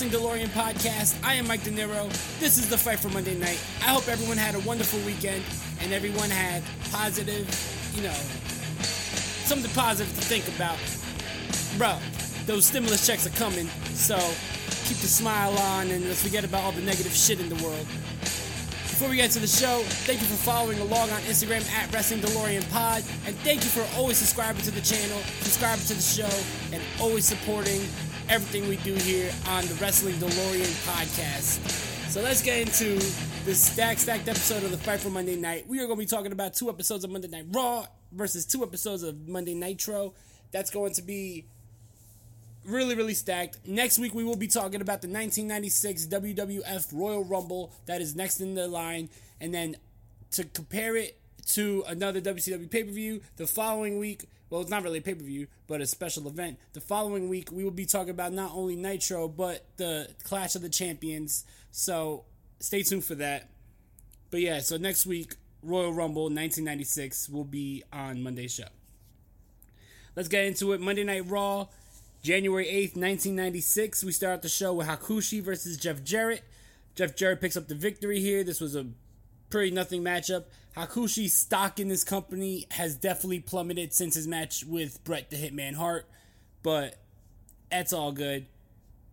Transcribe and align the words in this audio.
Wrestling 0.00 0.22
DeLorean 0.22 0.46
podcast. 0.46 1.14
I 1.22 1.34
am 1.34 1.46
Mike 1.46 1.62
De 1.62 1.70
Niro. 1.70 2.08
This 2.40 2.56
is 2.56 2.70
the 2.70 2.78
fight 2.78 3.00
for 3.00 3.10
Monday 3.10 3.36
night. 3.36 3.60
I 3.82 3.88
hope 3.92 4.08
everyone 4.08 4.38
had 4.38 4.54
a 4.54 4.60
wonderful 4.60 4.98
weekend 5.00 5.44
and 5.82 5.92
everyone 5.92 6.30
had 6.30 6.62
positive, 6.90 7.46
you 7.94 8.04
know, 8.04 8.16
something 9.44 9.70
positive 9.72 10.08
to 10.14 10.22
think 10.22 10.48
about. 10.56 10.78
Bro, 11.76 11.98
those 12.46 12.64
stimulus 12.64 13.06
checks 13.06 13.26
are 13.26 13.36
coming, 13.36 13.66
so 13.92 14.16
keep 14.88 14.96
the 15.04 15.08
smile 15.08 15.52
on 15.76 15.90
and 15.90 16.02
let's 16.06 16.22
forget 16.22 16.44
about 16.44 16.64
all 16.64 16.72
the 16.72 16.80
negative 16.80 17.12
shit 17.12 17.38
in 17.38 17.50
the 17.50 17.62
world. 17.62 17.86
Before 18.22 19.10
we 19.10 19.16
get 19.16 19.32
to 19.32 19.38
the 19.38 19.46
show, 19.46 19.82
thank 20.08 20.22
you 20.22 20.26
for 20.26 20.42
following 20.42 20.78
along 20.80 21.10
on 21.10 21.20
Instagram 21.28 21.68
at 21.72 21.92
Wrestling 21.92 22.20
DeLorean 22.20 22.66
Pod, 22.70 23.04
and 23.26 23.36
thank 23.44 23.64
you 23.64 23.68
for 23.68 23.84
always 23.98 24.16
subscribing 24.16 24.62
to 24.62 24.70
the 24.70 24.80
channel, 24.80 25.18
subscribing 25.40 25.84
to 25.84 25.94
the 25.94 26.00
show, 26.00 26.30
and 26.72 26.82
always 27.02 27.26
supporting 27.26 27.82
everything 28.30 28.68
we 28.68 28.76
do 28.76 28.94
here 28.94 29.28
on 29.48 29.66
the 29.66 29.74
Wrestling 29.74 30.14
DeLorean 30.14 30.70
Podcast. 30.86 31.58
So 32.10 32.22
let's 32.22 32.40
get 32.40 32.60
into 32.60 32.94
this 33.44 33.60
stack 33.60 33.98
stacked 33.98 34.28
episode 34.28 34.62
of 34.62 34.70
the 34.70 34.76
Fight 34.76 35.00
for 35.00 35.10
Monday 35.10 35.34
Night. 35.34 35.66
We 35.66 35.80
are 35.80 35.86
going 35.86 35.98
to 35.98 36.04
be 36.04 36.06
talking 36.06 36.30
about 36.30 36.54
two 36.54 36.68
episodes 36.68 37.02
of 37.02 37.10
Monday 37.10 37.26
Night 37.26 37.46
Raw 37.50 37.86
versus 38.12 38.46
two 38.46 38.62
episodes 38.62 39.02
of 39.02 39.26
Monday 39.26 39.54
Nitro. 39.54 40.14
That's 40.52 40.70
going 40.70 40.92
to 40.92 41.02
be 41.02 41.44
really, 42.64 42.94
really 42.94 43.14
stacked. 43.14 43.58
Next 43.66 43.98
week, 43.98 44.14
we 44.14 44.22
will 44.22 44.36
be 44.36 44.46
talking 44.46 44.80
about 44.80 45.02
the 45.02 45.08
1996 45.08 46.06
WWF 46.06 46.86
Royal 46.92 47.24
Rumble 47.24 47.72
that 47.86 48.00
is 48.00 48.14
next 48.14 48.40
in 48.40 48.54
the 48.54 48.68
line. 48.68 49.08
And 49.40 49.52
then 49.52 49.76
to 50.32 50.44
compare 50.44 50.94
it 50.94 51.18
to 51.48 51.82
another 51.88 52.20
WCW 52.20 52.70
pay 52.70 52.84
per 52.84 52.92
view, 52.92 53.22
the 53.38 53.48
following 53.48 53.98
week, 53.98 54.26
well, 54.50 54.60
it's 54.60 54.70
not 54.70 54.82
really 54.82 54.98
a 54.98 55.02
pay 55.02 55.14
per 55.14 55.22
view, 55.22 55.46
but 55.68 55.80
a 55.80 55.86
special 55.86 56.26
event. 56.26 56.58
The 56.72 56.80
following 56.80 57.28
week, 57.28 57.50
we 57.52 57.62
will 57.62 57.70
be 57.70 57.86
talking 57.86 58.10
about 58.10 58.32
not 58.32 58.50
only 58.52 58.74
Nitro, 58.74 59.28
but 59.28 59.64
the 59.76 60.08
Clash 60.24 60.56
of 60.56 60.62
the 60.62 60.68
Champions. 60.68 61.44
So 61.70 62.24
stay 62.58 62.82
tuned 62.82 63.04
for 63.04 63.14
that. 63.14 63.48
But 64.30 64.40
yeah, 64.40 64.58
so 64.58 64.76
next 64.76 65.06
week, 65.06 65.36
Royal 65.62 65.92
Rumble 65.92 66.24
1996 66.24 67.28
will 67.28 67.44
be 67.44 67.84
on 67.92 68.22
Monday's 68.22 68.52
show. 68.52 68.64
Let's 70.16 70.28
get 70.28 70.44
into 70.44 70.72
it. 70.72 70.80
Monday 70.80 71.04
Night 71.04 71.28
Raw, 71.28 71.68
January 72.22 72.66
8th, 72.66 72.96
1996. 72.96 74.02
We 74.02 74.12
start 74.12 74.42
the 74.42 74.48
show 74.48 74.74
with 74.74 74.88
Hakushi 74.88 75.40
versus 75.42 75.76
Jeff 75.76 76.02
Jarrett. 76.02 76.42
Jeff 76.96 77.14
Jarrett 77.14 77.40
picks 77.40 77.56
up 77.56 77.68
the 77.68 77.74
victory 77.76 78.20
here. 78.20 78.42
This 78.42 78.60
was 78.60 78.74
a 78.74 78.86
pretty 79.50 79.70
nothing 79.70 80.02
matchup. 80.02 80.44
Hakushi's 80.76 81.34
stock 81.34 81.80
in 81.80 81.88
this 81.88 82.04
company 82.04 82.66
has 82.70 82.94
definitely 82.94 83.40
plummeted 83.40 83.92
since 83.92 84.14
his 84.14 84.26
match 84.26 84.64
with 84.64 85.02
Bret 85.04 85.30
the 85.30 85.36
Hitman 85.36 85.74
Hart, 85.74 86.06
but 86.62 86.96
that's 87.70 87.92
all 87.92 88.12
good. 88.12 88.46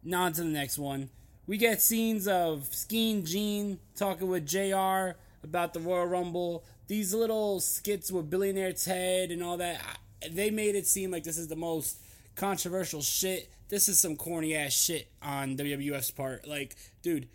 Now 0.04 0.24
on 0.24 0.34
to 0.34 0.42
the 0.42 0.48
next 0.48 0.78
one. 0.78 1.10
We 1.48 1.58
get 1.58 1.82
scenes 1.82 2.28
of 2.28 2.66
Scheme 2.74 3.24
Gene 3.24 3.80
talking 3.96 4.28
with 4.28 4.46
JR 4.46 5.18
about 5.44 5.74
the 5.74 5.80
Royal 5.80 6.06
Rumble. 6.06 6.64
These 6.88 7.14
little 7.14 7.60
skits 7.60 8.12
with 8.12 8.30
Billionaire 8.30 8.74
Ted 8.74 9.32
and 9.32 9.42
all 9.42 9.58
that, 9.58 9.82
they 10.30 10.50
made 10.52 10.76
it 10.76 10.88
seem 10.88 11.10
like 11.10 11.24
this 11.24 11.38
is 11.38 11.48
the 11.48 11.56
most 11.56 11.98
controversial 12.36 13.02
shit. 13.02 13.50
This 13.70 13.90
is 13.90 14.00
some 14.00 14.16
corny 14.16 14.56
ass 14.56 14.74
shit 14.74 15.08
on 15.22 15.58
WWF's 15.58 16.12
part. 16.12 16.48
Like, 16.48 16.76
dude, 17.02 17.28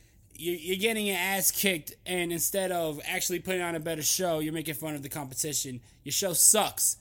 you're 0.42 0.76
getting 0.76 1.06
your 1.06 1.16
ass 1.16 1.50
kicked, 1.50 1.94
and 2.04 2.32
instead 2.32 2.72
of 2.72 3.00
actually 3.06 3.38
putting 3.38 3.62
on 3.62 3.74
a 3.74 3.80
better 3.80 4.02
show, 4.02 4.40
you're 4.40 4.52
making 4.52 4.74
fun 4.74 4.94
of 4.94 5.02
the 5.02 5.08
competition. 5.08 5.80
Your 6.02 6.12
show 6.12 6.32
sucks. 6.32 6.96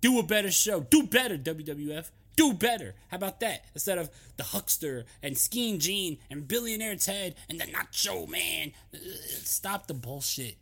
Do 0.00 0.18
a 0.18 0.22
better 0.22 0.50
show. 0.50 0.80
Do 0.80 1.04
better, 1.04 1.38
WWF. 1.38 2.10
Do 2.36 2.52
better. 2.52 2.94
How 3.08 3.16
about 3.16 3.40
that? 3.40 3.64
Instead 3.74 3.98
of 3.98 4.10
the 4.36 4.44
Huckster 4.44 5.04
and 5.22 5.36
Scheme 5.36 5.78
Gene 5.78 6.18
and 6.30 6.46
Billionaire 6.46 6.96
Ted 6.96 7.34
and 7.48 7.60
the 7.60 7.64
Nacho 7.64 8.28
Man. 8.28 8.72
Stop 9.42 9.86
the 9.86 9.94
bullshit. 9.94 10.56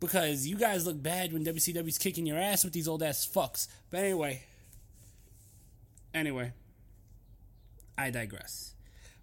Because 0.00 0.46
you 0.46 0.56
guys 0.56 0.86
look 0.86 1.02
bad 1.02 1.32
when 1.32 1.44
WCW's 1.44 1.98
kicking 1.98 2.26
your 2.26 2.38
ass 2.38 2.64
with 2.64 2.72
these 2.72 2.88
old 2.88 3.02
ass 3.02 3.28
fucks. 3.32 3.68
But 3.90 4.00
anyway. 4.00 4.42
Anyway. 6.12 6.52
I 7.96 8.10
digress. 8.10 8.74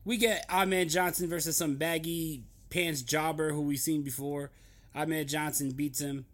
We 0.05 0.17
get 0.17 0.45
Ahmed 0.49 0.89
Johnson 0.89 1.29
versus 1.29 1.57
some 1.57 1.75
baggy 1.75 2.43
pants 2.69 3.01
jobber 3.01 3.51
who 3.51 3.61
we've 3.61 3.79
seen 3.79 4.01
before. 4.01 4.51
Ahmed 4.95 5.27
Johnson 5.27 5.71
beats 5.71 5.99
him. 6.01 6.25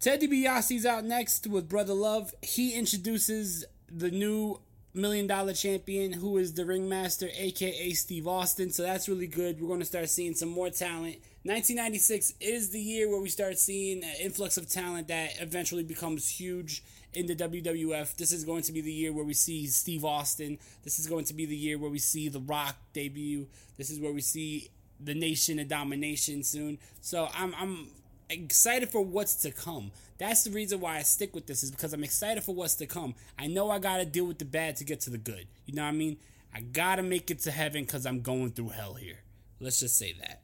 Ted 0.00 0.20
DiBiase's 0.20 0.86
out 0.86 1.04
next 1.04 1.46
with 1.46 1.68
Brother 1.68 1.94
Love. 1.94 2.32
He 2.42 2.74
introduces 2.74 3.64
the 3.90 4.10
new 4.10 4.60
million 4.94 5.26
dollar 5.26 5.52
champion 5.52 6.12
who 6.12 6.38
is 6.38 6.54
the 6.54 6.64
ringmaster, 6.64 7.28
aka 7.36 7.92
Steve 7.92 8.26
Austin. 8.26 8.70
So 8.70 8.82
that's 8.82 9.08
really 9.08 9.26
good. 9.26 9.60
We're 9.60 9.68
going 9.68 9.80
to 9.80 9.86
start 9.86 10.08
seeing 10.08 10.34
some 10.34 10.48
more 10.48 10.70
talent. 10.70 11.16
1996 11.44 12.34
is 12.40 12.70
the 12.70 12.80
year 12.80 13.08
where 13.08 13.20
we 13.20 13.28
start 13.28 13.58
seeing 13.58 14.02
an 14.02 14.14
influx 14.20 14.56
of 14.56 14.68
talent 14.68 15.08
that 15.08 15.40
eventually 15.40 15.82
becomes 15.82 16.28
huge 16.28 16.82
in 17.18 17.26
the 17.26 17.34
WWF. 17.34 18.14
This 18.16 18.30
is 18.30 18.44
going 18.44 18.62
to 18.62 18.72
be 18.72 18.80
the 18.80 18.92
year 18.92 19.12
where 19.12 19.24
we 19.24 19.34
see 19.34 19.66
Steve 19.66 20.04
Austin. 20.04 20.58
This 20.84 21.00
is 21.00 21.08
going 21.08 21.24
to 21.24 21.34
be 21.34 21.46
the 21.46 21.56
year 21.56 21.76
where 21.76 21.90
we 21.90 21.98
see 21.98 22.28
The 22.28 22.40
Rock 22.40 22.76
debut. 22.92 23.48
This 23.76 23.90
is 23.90 23.98
where 23.98 24.12
we 24.12 24.20
see 24.20 24.68
the 25.00 25.14
Nation 25.14 25.58
of 25.58 25.66
Domination 25.66 26.44
soon. 26.44 26.78
So 27.00 27.28
I'm 27.34 27.54
I'm 27.58 27.88
excited 28.30 28.90
for 28.90 29.04
what's 29.04 29.34
to 29.42 29.50
come. 29.50 29.90
That's 30.18 30.44
the 30.44 30.50
reason 30.50 30.80
why 30.80 30.98
I 30.98 31.02
stick 31.02 31.34
with 31.34 31.46
this 31.46 31.64
is 31.64 31.72
because 31.72 31.92
I'm 31.92 32.04
excited 32.04 32.44
for 32.44 32.54
what's 32.54 32.76
to 32.76 32.86
come. 32.86 33.16
I 33.36 33.48
know 33.48 33.70
I 33.70 33.80
gotta 33.80 34.04
deal 34.04 34.26
with 34.26 34.38
the 34.38 34.44
bad 34.44 34.76
to 34.76 34.84
get 34.84 35.00
to 35.02 35.10
the 35.10 35.18
good. 35.18 35.48
You 35.66 35.74
know 35.74 35.82
what 35.82 35.88
I 35.88 35.92
mean? 35.92 36.18
I 36.54 36.60
gotta 36.60 37.02
make 37.02 37.32
it 37.32 37.40
to 37.40 37.50
heaven 37.50 37.82
because 37.82 38.06
I'm 38.06 38.20
going 38.20 38.52
through 38.52 38.70
hell 38.70 38.94
here. 38.94 39.18
Let's 39.60 39.80
just 39.80 39.98
say 39.98 40.14
that. 40.20 40.42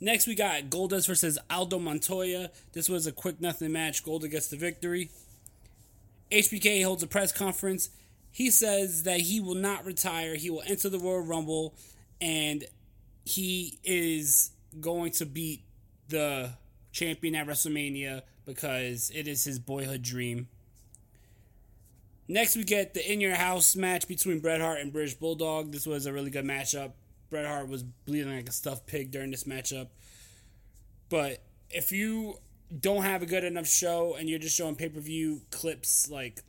Next, 0.00 0.26
we 0.26 0.34
got 0.34 0.70
Goldust 0.70 1.06
versus 1.06 1.38
Aldo 1.50 1.78
Montoya. 1.78 2.50
This 2.72 2.88
was 2.88 3.06
a 3.06 3.12
quick 3.12 3.40
nothing 3.40 3.72
match. 3.72 4.02
Golda 4.02 4.28
gets 4.28 4.48
the 4.48 4.56
victory. 4.56 5.10
HBK 6.32 6.82
holds 6.84 7.02
a 7.02 7.06
press 7.06 7.32
conference. 7.32 7.90
He 8.32 8.50
says 8.50 9.02
that 9.02 9.20
he 9.20 9.40
will 9.40 9.56
not 9.56 9.84
retire. 9.84 10.36
He 10.36 10.48
will 10.48 10.62
enter 10.66 10.88
the 10.88 10.98
Royal 10.98 11.20
Rumble, 11.20 11.74
and 12.20 12.64
he 13.24 13.78
is 13.84 14.52
going 14.80 15.12
to 15.12 15.26
beat 15.26 15.64
the 16.08 16.52
champion 16.92 17.34
at 17.34 17.46
WrestleMania 17.46 18.22
because 18.46 19.10
it 19.14 19.28
is 19.28 19.44
his 19.44 19.58
boyhood 19.58 20.02
dream. 20.02 20.48
Next, 22.26 22.56
we 22.56 22.62
get 22.62 22.94
the 22.94 23.12
In 23.12 23.20
Your 23.20 23.34
House 23.34 23.74
match 23.74 24.06
between 24.06 24.38
Bret 24.38 24.60
Hart 24.60 24.80
and 24.80 24.92
British 24.92 25.14
Bulldog. 25.14 25.72
This 25.72 25.84
was 25.84 26.06
a 26.06 26.12
really 26.12 26.30
good 26.30 26.44
matchup. 26.44 26.92
Bret 27.30 27.46
Hart 27.46 27.68
was 27.68 27.82
bleeding 27.82 28.34
like 28.34 28.48
a 28.48 28.52
stuffed 28.52 28.86
pig 28.86 29.10
during 29.10 29.30
this 29.30 29.44
matchup. 29.44 29.88
But 31.08 31.42
if 31.70 31.92
you 31.92 32.38
don't 32.78 33.02
have 33.02 33.22
a 33.22 33.26
good 33.26 33.44
enough 33.44 33.66
show 33.66 34.16
and 34.18 34.28
you're 34.28 34.38
just 34.38 34.56
showing 34.56 34.74
pay 34.76 34.88
per 34.88 35.00
view 35.00 35.42
clips, 35.50 36.10
like 36.10 36.42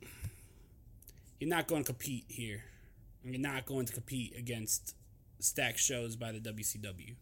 you're 1.40 1.50
not 1.50 1.66
going 1.66 1.82
to 1.82 1.86
compete 1.86 2.24
here. 2.28 2.64
You're 3.24 3.38
not 3.38 3.66
going 3.66 3.86
to 3.86 3.92
compete 3.92 4.34
against 4.36 4.96
stacked 5.38 5.78
shows 5.78 6.16
by 6.16 6.32
the 6.32 6.38
WCW. 6.38 7.14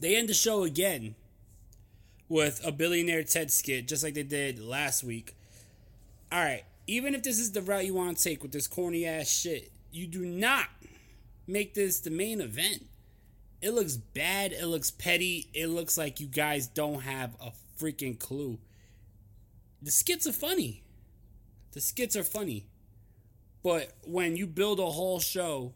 They 0.00 0.16
end 0.16 0.28
the 0.28 0.34
show 0.34 0.64
again 0.64 1.14
with 2.28 2.60
a 2.64 2.70
billionaire 2.70 3.22
Ted 3.22 3.50
skit, 3.50 3.88
just 3.88 4.04
like 4.04 4.14
they 4.14 4.22
did 4.22 4.60
last 4.60 5.02
week. 5.02 5.34
All 6.30 6.42
right, 6.42 6.64
even 6.86 7.14
if 7.14 7.22
this 7.22 7.38
is 7.38 7.52
the 7.52 7.62
route 7.62 7.86
you 7.86 7.94
want 7.94 8.16
to 8.16 8.22
take 8.22 8.42
with 8.42 8.52
this 8.52 8.66
corny 8.66 9.06
ass 9.06 9.28
shit, 9.28 9.72
you 9.90 10.06
do 10.06 10.24
not 10.24 10.66
make 11.46 11.74
this 11.74 12.00
the 12.00 12.10
main 12.10 12.40
event. 12.40 12.86
It 13.60 13.70
looks 13.70 13.96
bad. 13.96 14.52
It 14.52 14.66
looks 14.66 14.90
petty. 14.90 15.48
It 15.52 15.68
looks 15.68 15.98
like 15.98 16.20
you 16.20 16.26
guys 16.26 16.66
don't 16.66 17.00
have 17.00 17.34
a 17.40 17.52
freaking 17.80 18.18
clue. 18.18 18.58
The 19.82 19.90
skits 19.90 20.26
are 20.26 20.32
funny. 20.32 20.82
The 21.72 21.80
skits 21.80 22.16
are 22.16 22.24
funny. 22.24 22.66
But 23.62 23.92
when 24.04 24.36
you 24.36 24.46
build 24.46 24.78
a 24.78 24.86
whole 24.86 25.20
show 25.20 25.74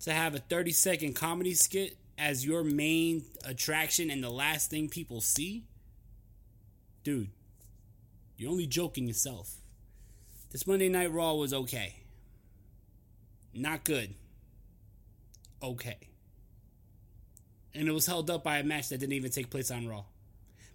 to 0.00 0.12
have 0.12 0.34
a 0.34 0.38
30 0.38 0.72
second 0.72 1.14
comedy 1.14 1.54
skit 1.54 1.96
as 2.18 2.46
your 2.46 2.64
main 2.64 3.24
attraction 3.44 4.10
and 4.10 4.22
the 4.22 4.30
last 4.30 4.70
thing 4.70 4.88
people 4.88 5.20
see, 5.20 5.64
dude, 7.02 7.28
you're 8.36 8.50
only 8.50 8.66
joking 8.66 9.06
yourself. 9.06 9.56
This 10.50 10.66
Monday 10.66 10.88
Night 10.88 11.12
Raw 11.12 11.34
was 11.34 11.52
okay. 11.52 12.05
Not 13.56 13.84
good. 13.84 14.14
Okay. 15.62 15.98
And 17.74 17.88
it 17.88 17.92
was 17.92 18.06
held 18.06 18.30
up 18.30 18.44
by 18.44 18.58
a 18.58 18.64
match 18.64 18.88
that 18.88 18.98
didn't 18.98 19.12
even 19.14 19.30
take 19.30 19.50
place 19.50 19.70
on 19.70 19.88
Raw. 19.88 20.04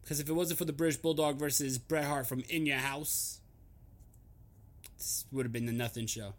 Because 0.01 0.19
if 0.19 0.29
it 0.29 0.33
wasn't 0.33 0.59
for 0.59 0.65
the 0.65 0.73
British 0.73 0.97
Bulldog 0.97 1.37
versus 1.37 1.77
Bret 1.77 2.05
Hart 2.05 2.27
from 2.27 2.43
In 2.49 2.65
Your 2.65 2.77
House, 2.77 3.39
this 4.97 5.25
would 5.31 5.45
have 5.45 5.53
been 5.53 5.65
the 5.65 5.71
nothing 5.71 6.07
show. 6.07 6.33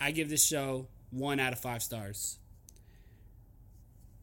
I 0.00 0.10
give 0.10 0.30
this 0.30 0.44
show 0.44 0.86
one 1.10 1.40
out 1.40 1.52
of 1.52 1.60
five 1.60 1.82
stars. 1.82 2.38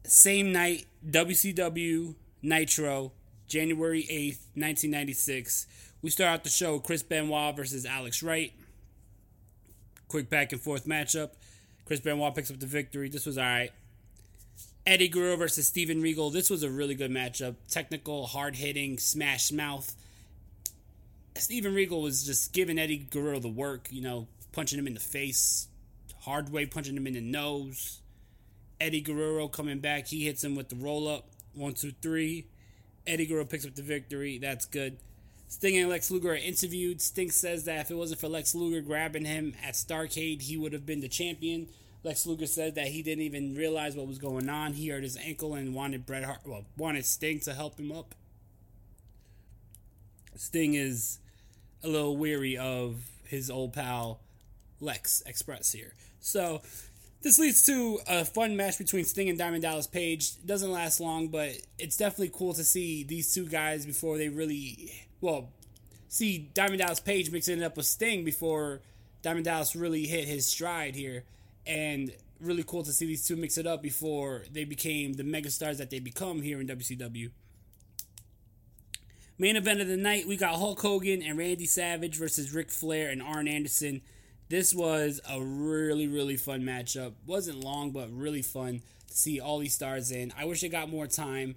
Same 0.04 0.52
night, 0.52 0.86
WCW 1.08 2.14
Nitro, 2.42 3.12
January 3.46 4.02
8th, 4.02 4.40
1996. 4.54 5.66
We 6.00 6.10
start 6.10 6.30
out 6.30 6.44
the 6.44 6.50
show 6.50 6.78
Chris 6.78 7.02
Benoit 7.02 7.54
versus 7.56 7.84
Alex 7.84 8.22
Wright. 8.22 8.52
Quick 10.08 10.28
back 10.30 10.52
and 10.52 10.60
forth 10.60 10.86
matchup. 10.86 11.30
Chris 11.84 12.00
Benoit 12.00 12.34
picks 12.34 12.50
up 12.50 12.58
the 12.58 12.66
victory. 12.66 13.08
This 13.08 13.26
was 13.26 13.38
alright. 13.38 13.72
Eddie 14.86 15.08
Guerrero 15.08 15.36
versus 15.36 15.66
Steven 15.68 16.00
Regal. 16.00 16.30
This 16.30 16.48
was 16.48 16.62
a 16.62 16.70
really 16.70 16.94
good 16.94 17.10
matchup. 17.10 17.56
Technical, 17.68 18.26
hard 18.26 18.56
hitting, 18.56 18.98
smash 18.98 19.52
mouth. 19.52 19.94
Steven 21.36 21.74
Regal 21.74 22.00
was 22.00 22.24
just 22.24 22.52
giving 22.52 22.78
Eddie 22.78 23.06
Guerrero 23.10 23.38
the 23.38 23.48
work, 23.48 23.88
you 23.90 24.00
know, 24.00 24.26
punching 24.52 24.78
him 24.78 24.86
in 24.86 24.94
the 24.94 25.00
face, 25.00 25.68
hard 26.20 26.50
way 26.50 26.64
punching 26.66 26.96
him 26.96 27.06
in 27.06 27.12
the 27.12 27.20
nose. 27.20 28.00
Eddie 28.80 29.02
Guerrero 29.02 29.48
coming 29.48 29.78
back, 29.78 30.06
he 30.06 30.24
hits 30.24 30.42
him 30.42 30.54
with 30.54 30.68
the 30.68 30.76
roll 30.76 31.06
up. 31.06 31.28
One, 31.54 31.74
two, 31.74 31.92
three. 32.00 32.46
Eddie 33.06 33.26
Guerrero 33.26 33.44
picks 33.44 33.66
up 33.66 33.74
the 33.74 33.82
victory. 33.82 34.38
That's 34.38 34.66
good. 34.66 34.98
Sting 35.48 35.78
and 35.78 35.88
Lex 35.88 36.10
Luger 36.10 36.32
are 36.32 36.36
interviewed. 36.36 37.00
Sting 37.00 37.30
says 37.30 37.64
that 37.64 37.80
if 37.80 37.90
it 37.90 37.96
wasn't 37.96 38.20
for 38.20 38.28
Lex 38.28 38.54
Luger 38.54 38.82
grabbing 38.82 39.24
him 39.24 39.54
at 39.64 39.74
Starcade, 39.74 40.42
he 40.42 40.56
would 40.56 40.74
have 40.74 40.84
been 40.84 41.00
the 41.00 41.08
champion. 41.08 41.68
Lex 42.04 42.26
Luger 42.26 42.46
said 42.46 42.74
that 42.74 42.88
he 42.88 43.02
didn't 43.02 43.24
even 43.24 43.54
realize 43.54 43.96
what 43.96 44.06
was 44.06 44.18
going 44.18 44.48
on. 44.48 44.74
He 44.74 44.88
hurt 44.88 45.02
his 45.02 45.16
ankle 45.16 45.54
and 45.54 45.74
wanted 45.74 46.06
Bret 46.06 46.24
Hart, 46.24 46.40
well, 46.44 46.64
wanted 46.76 47.06
Sting 47.06 47.40
to 47.40 47.54
help 47.54 47.80
him 47.80 47.90
up. 47.90 48.14
Sting 50.36 50.74
is 50.74 51.18
a 51.82 51.88
little 51.88 52.16
weary 52.16 52.56
of 52.56 52.96
his 53.24 53.50
old 53.50 53.72
pal 53.72 54.20
Lex 54.80 55.22
Express 55.26 55.72
here. 55.72 55.94
So 56.20 56.62
this 57.22 57.38
leads 57.38 57.64
to 57.66 57.98
a 58.06 58.24
fun 58.24 58.56
match 58.56 58.78
between 58.78 59.04
Sting 59.04 59.28
and 59.28 59.38
Diamond 59.38 59.62
Dallas 59.62 59.86
Page. 59.86 60.32
It 60.38 60.46
doesn't 60.46 60.70
last 60.70 61.00
long, 61.00 61.28
but 61.28 61.52
it's 61.78 61.96
definitely 61.96 62.30
cool 62.32 62.52
to 62.54 62.62
see 62.62 63.02
these 63.02 63.34
two 63.34 63.46
guys 63.46 63.84
before 63.84 64.18
they 64.18 64.28
really 64.28 65.07
well 65.20 65.50
see 66.08 66.50
Diamond 66.54 66.78
Dallas 66.78 67.00
Page 67.00 67.30
mixing 67.30 67.60
it 67.60 67.64
up 67.64 67.76
with 67.76 67.86
Sting 67.86 68.24
before 68.24 68.80
Diamond 69.22 69.44
Dallas 69.44 69.76
really 69.76 70.06
hit 70.06 70.26
his 70.26 70.46
stride 70.46 70.94
here. 70.94 71.24
And 71.66 72.12
really 72.40 72.62
cool 72.62 72.82
to 72.82 72.92
see 72.92 73.06
these 73.06 73.26
two 73.26 73.36
mix 73.36 73.58
it 73.58 73.66
up 73.66 73.82
before 73.82 74.44
they 74.50 74.64
became 74.64 75.14
the 75.14 75.22
megastars 75.22 75.78
that 75.78 75.90
they 75.90 75.98
become 75.98 76.42
here 76.42 76.60
in 76.60 76.66
WCW. 76.66 77.30
Main 79.38 79.56
event 79.56 79.80
of 79.80 79.86
the 79.86 79.96
night, 79.96 80.26
we 80.26 80.36
got 80.36 80.56
Hulk 80.56 80.80
Hogan 80.80 81.22
and 81.22 81.38
Randy 81.38 81.66
Savage 81.66 82.16
versus 82.16 82.52
Ric 82.52 82.70
Flair 82.70 83.10
and 83.10 83.22
Arn 83.22 83.46
Anderson. 83.46 84.00
This 84.48 84.74
was 84.74 85.20
a 85.28 85.40
really, 85.40 86.08
really 86.08 86.36
fun 86.36 86.62
matchup. 86.62 87.12
Wasn't 87.26 87.62
long, 87.62 87.92
but 87.92 88.10
really 88.10 88.42
fun 88.42 88.82
to 89.06 89.14
see 89.14 89.38
all 89.38 89.58
these 89.58 89.74
stars 89.74 90.10
in. 90.10 90.32
I 90.36 90.44
wish 90.44 90.64
it 90.64 90.70
got 90.70 90.88
more 90.88 91.06
time. 91.06 91.54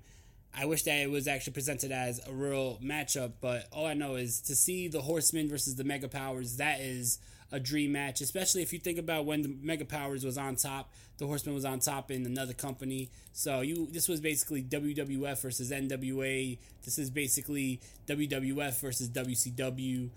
I 0.53 0.65
wish 0.65 0.83
that 0.83 0.97
it 0.97 1.09
was 1.09 1.27
actually 1.27 1.53
presented 1.53 1.91
as 1.91 2.19
a 2.27 2.33
real 2.33 2.77
matchup, 2.83 3.33
but 3.39 3.67
all 3.71 3.85
I 3.85 3.93
know 3.93 4.15
is 4.15 4.41
to 4.41 4.55
see 4.55 4.87
the 4.87 5.01
Horsemen 5.01 5.49
versus 5.49 5.75
the 5.75 5.83
Mega 5.83 6.09
Powers, 6.09 6.57
that 6.57 6.81
is 6.81 7.19
a 7.51 7.59
dream 7.59 7.91
match, 7.91 8.21
especially 8.21 8.61
if 8.61 8.71
you 8.71 8.79
think 8.79 8.97
about 8.97 9.25
when 9.25 9.41
the 9.41 9.55
Mega 9.61 9.85
Powers 9.85 10.23
was 10.23 10.37
on 10.37 10.55
top, 10.55 10.91
the 11.17 11.27
Horseman 11.27 11.53
was 11.53 11.65
on 11.65 11.79
top 11.79 12.09
in 12.09 12.25
another 12.25 12.53
company. 12.53 13.09
So 13.33 13.61
you 13.61 13.87
this 13.91 14.07
was 14.07 14.21
basically 14.21 14.63
WWF 14.63 15.41
versus 15.41 15.71
NWA. 15.71 16.57
This 16.83 16.97
is 16.97 17.09
basically 17.09 17.79
WWF 18.07 18.79
versus 18.79 19.09
WCW. 19.09 20.09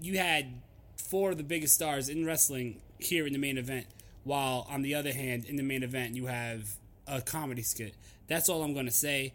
You 0.00 0.18
had 0.18 0.60
four 0.96 1.30
of 1.30 1.38
the 1.38 1.44
biggest 1.44 1.74
stars 1.74 2.08
in 2.08 2.26
wrestling 2.26 2.80
here 2.98 3.26
in 3.26 3.32
the 3.32 3.38
main 3.38 3.58
event, 3.58 3.86
while 4.24 4.66
on 4.68 4.82
the 4.82 4.94
other 4.94 5.12
hand, 5.12 5.44
in 5.44 5.56
the 5.56 5.62
main 5.62 5.82
event 5.82 6.16
you 6.16 6.26
have 6.26 6.76
a 7.06 7.20
comedy 7.20 7.62
skit. 7.62 7.94
That's 8.28 8.48
all 8.48 8.62
I'm 8.62 8.74
gonna 8.74 8.90
say. 8.90 9.34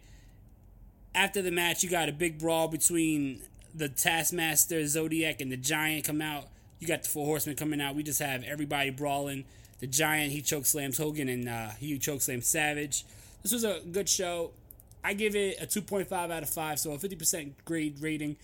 After 1.14 1.42
the 1.42 1.50
match, 1.50 1.82
you 1.82 1.90
got 1.90 2.08
a 2.08 2.12
big 2.12 2.38
brawl 2.38 2.68
between 2.68 3.42
the 3.74 3.88
Taskmaster, 3.88 4.86
Zodiac, 4.86 5.40
and 5.40 5.50
the 5.50 5.56
Giant 5.56 6.04
come 6.04 6.20
out. 6.20 6.46
You 6.78 6.86
got 6.86 7.02
the 7.02 7.08
Four 7.08 7.26
Horsemen 7.26 7.56
coming 7.56 7.80
out. 7.80 7.94
We 7.94 8.02
just 8.02 8.20
have 8.20 8.44
everybody 8.44 8.90
brawling. 8.90 9.44
The 9.80 9.86
Giant, 9.86 10.32
he 10.32 10.42
choke 10.42 10.66
slams 10.66 10.98
Hogan, 10.98 11.28
and 11.28 11.48
uh, 11.48 11.70
he 11.78 11.98
choke 11.98 12.20
slams 12.20 12.46
Savage. 12.46 13.04
This 13.42 13.52
was 13.52 13.64
a 13.64 13.80
good 13.92 14.08
show. 14.08 14.52
I 15.04 15.14
give 15.14 15.36
it 15.36 15.62
a 15.62 15.66
2.5 15.66 16.12
out 16.12 16.42
of 16.42 16.48
5, 16.48 16.80
so 16.80 16.92
a 16.92 16.98
50% 16.98 17.52
grade 17.64 17.98
rating. 18.00 18.36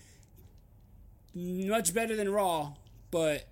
Much 1.33 1.93
better 1.93 2.15
than 2.15 2.29
Raw, 2.29 2.73
but 3.11 3.45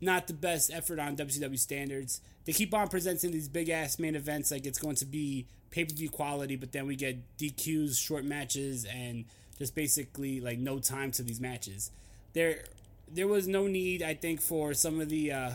not 0.00 0.26
the 0.26 0.32
best 0.32 0.70
effort 0.72 0.98
on 0.98 1.16
WCW 1.16 1.58
standards. 1.58 2.20
They 2.44 2.52
keep 2.52 2.72
on 2.74 2.88
presenting 2.88 3.32
these 3.32 3.48
big 3.48 3.68
ass 3.68 3.98
main 3.98 4.14
events 4.14 4.50
like 4.50 4.66
it's 4.66 4.78
going 4.78 4.96
to 4.96 5.04
be 5.04 5.46
pay 5.70 5.84
per 5.84 5.94
view 5.94 6.10
quality, 6.10 6.56
but 6.56 6.72
then 6.72 6.86
we 6.86 6.96
get 6.96 7.36
DQs, 7.38 7.98
short 7.98 8.24
matches, 8.24 8.84
and 8.84 9.24
just 9.58 9.74
basically 9.74 10.40
like 10.40 10.58
no 10.58 10.78
time 10.78 11.10
to 11.12 11.22
these 11.22 11.40
matches. 11.40 11.90
There, 12.32 12.64
there 13.12 13.28
was 13.28 13.46
no 13.46 13.66
need, 13.66 14.02
I 14.02 14.14
think, 14.14 14.40
for 14.40 14.72
some 14.74 15.00
of 15.00 15.08
the 15.08 15.32
uh, 15.32 15.50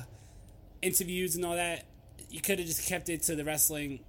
interviews 0.81 1.35
and 1.35 1.45
all 1.45 1.55
that. 1.55 1.85
You 2.29 2.41
could 2.41 2.59
have 2.59 2.67
just 2.67 2.87
kept 2.87 3.09
it 3.09 3.23
to 3.23 3.35
the 3.35 3.43
wrestling. 3.43 3.99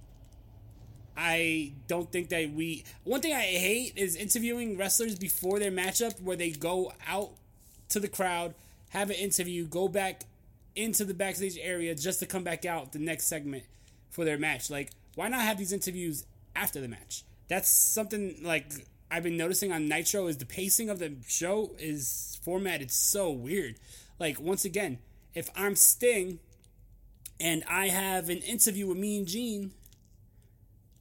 I 1.15 1.73
don't 1.87 2.11
think 2.11 2.29
that 2.29 2.51
we. 2.51 2.83
One 3.03 3.21
thing 3.21 3.33
I 3.33 3.41
hate 3.41 3.93
is 3.95 4.15
interviewing 4.15 4.77
wrestlers 4.77 5.15
before 5.15 5.59
their 5.59 5.71
matchup, 5.71 6.21
where 6.21 6.37
they 6.37 6.51
go 6.51 6.93
out 7.07 7.31
to 7.89 7.99
the 7.99 8.07
crowd, 8.07 8.53
have 8.99 9.09
an 9.09 9.15
interview, 9.15 9.65
go 9.65 9.87
back 9.87 10.23
into 10.75 11.03
the 11.03 11.13
backstage 11.13 11.57
area 11.61 11.95
just 11.95 12.19
to 12.19 12.25
come 12.25 12.43
back 12.43 12.65
out 12.65 12.91
the 12.91 12.99
next 12.99 13.25
segment 13.25 13.63
for 14.09 14.25
their 14.25 14.37
match. 14.37 14.69
Like, 14.69 14.91
why 15.15 15.27
not 15.27 15.41
have 15.41 15.57
these 15.57 15.73
interviews 15.73 16.25
after 16.55 16.79
the 16.79 16.87
match? 16.87 17.23
That's 17.47 17.69
something 17.69 18.37
like 18.43 18.71
I've 19.09 19.23
been 19.23 19.37
noticing 19.37 19.71
on 19.71 19.87
Nitro 19.87 20.27
is 20.27 20.37
the 20.37 20.45
pacing 20.45 20.89
of 20.89 20.99
the 20.99 21.13
show 21.27 21.71
is 21.79 22.39
formatted 22.43 22.91
so 22.91 23.31
weird. 23.31 23.75
Like 24.19 24.39
once 24.39 24.65
again, 24.65 24.99
if 25.33 25.49
I'm 25.55 25.75
Sting 25.75 26.39
and 27.39 27.63
I 27.69 27.87
have 27.87 28.29
an 28.29 28.39
interview 28.39 28.87
with 28.87 28.97
Mean 28.97 29.25
Gene, 29.25 29.71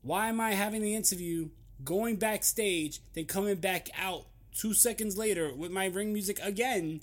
why 0.03 0.29
am 0.29 0.41
I 0.41 0.53
having 0.53 0.83
the 0.83 0.95
interview, 0.95 1.49
going 1.83 2.17
backstage, 2.17 3.01
then 3.15 3.25
coming 3.25 3.57
back 3.57 3.89
out 3.99 4.27
two 4.55 4.73
seconds 4.73 5.19
later 5.19 5.53
with 5.53 5.71
my 5.71 5.87
ring 5.87 6.13
music 6.13 6.39
again 6.43 7.01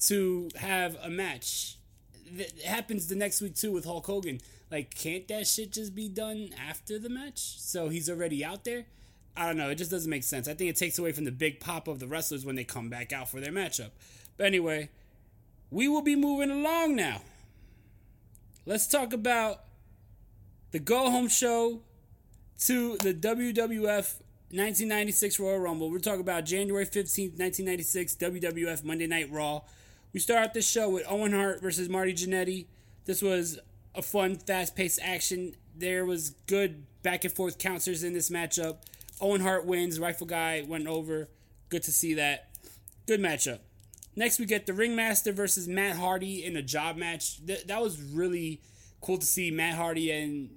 to 0.00 0.48
have 0.56 0.96
a 1.02 1.10
match? 1.10 1.76
That 2.32 2.60
happens 2.62 3.06
the 3.06 3.14
next 3.14 3.40
week 3.40 3.56
too 3.56 3.72
with 3.72 3.84
Hulk 3.84 4.06
Hogan. 4.06 4.40
Like, 4.70 4.94
can't 4.94 5.26
that 5.28 5.46
shit 5.46 5.72
just 5.72 5.94
be 5.94 6.08
done 6.08 6.50
after 6.68 6.98
the 6.98 7.08
match? 7.08 7.58
So 7.58 7.88
he's 7.88 8.10
already 8.10 8.44
out 8.44 8.64
there? 8.64 8.84
I 9.36 9.46
don't 9.46 9.56
know. 9.56 9.70
It 9.70 9.76
just 9.76 9.90
doesn't 9.90 10.10
make 10.10 10.24
sense. 10.24 10.48
I 10.48 10.54
think 10.54 10.68
it 10.68 10.76
takes 10.76 10.98
away 10.98 11.12
from 11.12 11.24
the 11.24 11.30
big 11.30 11.60
pop 11.60 11.88
of 11.88 12.00
the 12.00 12.06
wrestlers 12.06 12.44
when 12.44 12.56
they 12.56 12.64
come 12.64 12.90
back 12.90 13.12
out 13.12 13.30
for 13.30 13.40
their 13.40 13.52
matchup. 13.52 13.90
But 14.36 14.46
anyway, 14.46 14.90
we 15.70 15.88
will 15.88 16.02
be 16.02 16.16
moving 16.16 16.50
along 16.50 16.96
now. 16.96 17.22
Let's 18.66 18.86
talk 18.86 19.12
about 19.12 19.60
the 20.72 20.78
go 20.78 21.10
home 21.10 21.28
show 21.28 21.80
to 22.60 22.96
the 22.98 23.14
WWF 23.14 24.16
1996 24.50 25.38
Royal 25.38 25.58
Rumble. 25.58 25.90
We're 25.90 26.00
talking 26.00 26.20
about 26.20 26.44
January 26.44 26.84
15th, 26.84 27.38
1996 27.38 28.16
WWF 28.16 28.84
Monday 28.84 29.06
Night 29.06 29.30
Raw. 29.30 29.62
We 30.18 30.22
start 30.22 30.42
out 30.42 30.52
this 30.52 30.68
show 30.68 30.90
with 30.90 31.04
Owen 31.08 31.32
Hart 31.32 31.62
versus 31.62 31.88
Marty 31.88 32.12
Jannetty. 32.12 32.66
This 33.04 33.22
was 33.22 33.60
a 33.94 34.02
fun, 34.02 34.34
fast 34.34 34.74
paced 34.74 34.98
action. 35.00 35.54
There 35.76 36.04
was 36.04 36.30
good 36.48 36.86
back 37.04 37.22
and 37.22 37.32
forth 37.32 37.58
counters 37.58 38.02
in 38.02 38.14
this 38.14 38.28
matchup. 38.28 38.78
Owen 39.20 39.40
Hart 39.40 39.64
wins. 39.64 40.00
Rifle 40.00 40.26
Guy 40.26 40.64
went 40.66 40.88
over. 40.88 41.28
Good 41.68 41.84
to 41.84 41.92
see 41.92 42.14
that. 42.14 42.48
Good 43.06 43.20
matchup. 43.20 43.60
Next, 44.16 44.40
we 44.40 44.44
get 44.46 44.66
the 44.66 44.72
Ringmaster 44.72 45.30
versus 45.30 45.68
Matt 45.68 45.94
Hardy 45.94 46.44
in 46.44 46.56
a 46.56 46.62
job 46.62 46.96
match. 46.96 47.46
Th- 47.46 47.64
that 47.66 47.80
was 47.80 48.02
really 48.02 48.60
cool 49.00 49.18
to 49.18 49.24
see 49.26 49.52
Matt 49.52 49.76
Hardy 49.76 50.10
and 50.10 50.50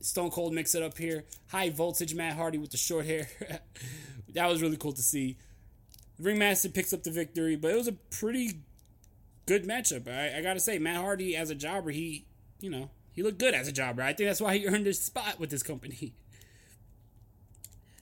Stone 0.00 0.32
Cold 0.32 0.54
mix 0.54 0.74
it 0.74 0.82
up 0.82 0.98
here. 0.98 1.22
High 1.50 1.70
voltage 1.70 2.16
Matt 2.16 2.34
Hardy 2.34 2.58
with 2.58 2.72
the 2.72 2.78
short 2.78 3.06
hair. 3.06 3.28
that 4.30 4.48
was 4.48 4.60
really 4.60 4.76
cool 4.76 4.92
to 4.92 5.02
see. 5.02 5.38
Ringmaster 6.18 6.68
picks 6.68 6.92
up 6.92 7.04
the 7.04 7.12
victory, 7.12 7.54
but 7.54 7.70
it 7.70 7.76
was 7.76 7.86
a 7.86 7.92
pretty 7.92 8.64
good 9.46 9.64
matchup. 9.64 10.08
I, 10.08 10.38
I 10.38 10.42
gotta 10.42 10.60
say, 10.60 10.78
Matt 10.78 10.96
Hardy 10.96 11.36
as 11.36 11.50
a 11.50 11.54
jobber, 11.54 11.90
he, 11.90 12.26
you 12.60 12.70
know, 12.70 12.90
he 13.12 13.22
looked 13.22 13.38
good 13.38 13.54
as 13.54 13.68
a 13.68 13.72
jobber. 13.72 14.02
I 14.02 14.12
think 14.12 14.28
that's 14.28 14.40
why 14.40 14.58
he 14.58 14.66
earned 14.68 14.86
his 14.86 15.00
spot 15.00 15.38
with 15.38 15.50
this 15.50 15.62
company. 15.62 16.14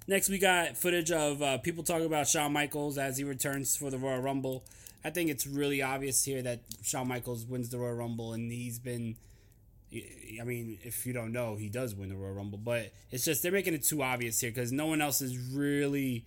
Next, 0.08 0.28
we 0.28 0.38
got 0.38 0.76
footage 0.76 1.12
of 1.12 1.40
uh, 1.42 1.58
people 1.58 1.84
talking 1.84 2.06
about 2.06 2.26
Shawn 2.26 2.52
Michaels 2.52 2.98
as 2.98 3.18
he 3.18 3.24
returns 3.24 3.76
for 3.76 3.88
the 3.90 3.98
Royal 3.98 4.20
Rumble. 4.20 4.64
I 5.04 5.10
think 5.10 5.30
it's 5.30 5.46
really 5.46 5.80
obvious 5.80 6.24
here 6.24 6.42
that 6.42 6.60
Shawn 6.82 7.08
Michaels 7.08 7.46
wins 7.46 7.68
the 7.68 7.78
Royal 7.78 7.94
Rumble, 7.94 8.32
and 8.32 8.50
he's 8.50 8.78
been. 8.78 9.16
I 10.40 10.44
mean, 10.44 10.78
if 10.82 11.04
you 11.04 11.12
don't 11.12 11.32
know, 11.32 11.56
he 11.56 11.68
does 11.68 11.94
win 11.94 12.08
the 12.08 12.16
Royal 12.16 12.32
Rumble, 12.32 12.58
but 12.58 12.92
it's 13.10 13.26
just 13.26 13.42
they're 13.42 13.52
making 13.52 13.74
it 13.74 13.84
too 13.84 14.02
obvious 14.02 14.40
here 14.40 14.50
because 14.50 14.72
no 14.72 14.86
one 14.86 15.02
else 15.02 15.20
is 15.20 15.36
really 15.36 16.24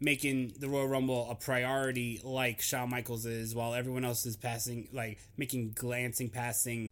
making 0.00 0.54
the 0.58 0.68
Royal 0.68 0.88
Rumble 0.88 1.30
a 1.30 1.34
priority 1.34 2.20
like 2.24 2.60
Shawn 2.60 2.90
Michaels 2.90 3.26
is, 3.26 3.54
while 3.54 3.74
everyone 3.74 4.04
else 4.04 4.26
is 4.26 4.36
passing, 4.36 4.88
like 4.92 5.18
making 5.36 5.72
glancing 5.74 6.30
passing 6.30 6.86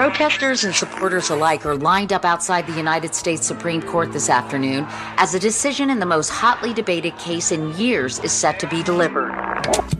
Protesters 0.00 0.64
and 0.64 0.74
supporters 0.74 1.30
alike 1.30 1.66
are 1.66 1.76
lined 1.76 2.12
up 2.12 2.24
outside 2.24 2.66
the 2.66 2.76
United 2.76 3.14
States 3.14 3.46
Supreme 3.46 3.82
Court 3.82 4.12
this 4.12 4.30
afternoon 4.30 4.86
as 5.16 5.34
a 5.34 5.38
decision 5.38 5.90
in 5.90 5.98
the 5.98 6.06
most 6.06 6.30
hotly 6.30 6.72
debated 6.72 7.16
case 7.18 7.52
in 7.52 7.76
years 7.76 8.18
is 8.20 8.32
set 8.32 8.58
to 8.60 8.66
be 8.68 8.82
delivered. 8.82 9.99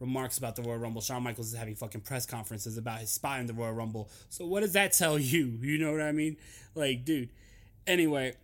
Remarks 0.00 0.38
about 0.38 0.56
the 0.56 0.62
Royal 0.62 0.78
Rumble. 0.78 1.00
Shawn 1.00 1.22
Michaels 1.22 1.52
is 1.52 1.58
having 1.58 1.74
fucking 1.74 2.02
press 2.02 2.26
conferences 2.26 2.76
about 2.76 3.00
his 3.00 3.10
spot 3.10 3.40
in 3.40 3.46
the 3.46 3.54
Royal 3.54 3.72
Rumble. 3.72 4.10
So 4.30 4.46
what 4.46 4.60
does 4.60 4.72
that 4.72 4.92
tell 4.92 5.18
you? 5.18 5.58
You 5.62 5.78
know 5.78 5.92
what 5.92 6.00
I 6.00 6.12
mean? 6.12 6.36
Like, 6.74 7.04
dude. 7.04 7.30
Anyway, 7.86 8.34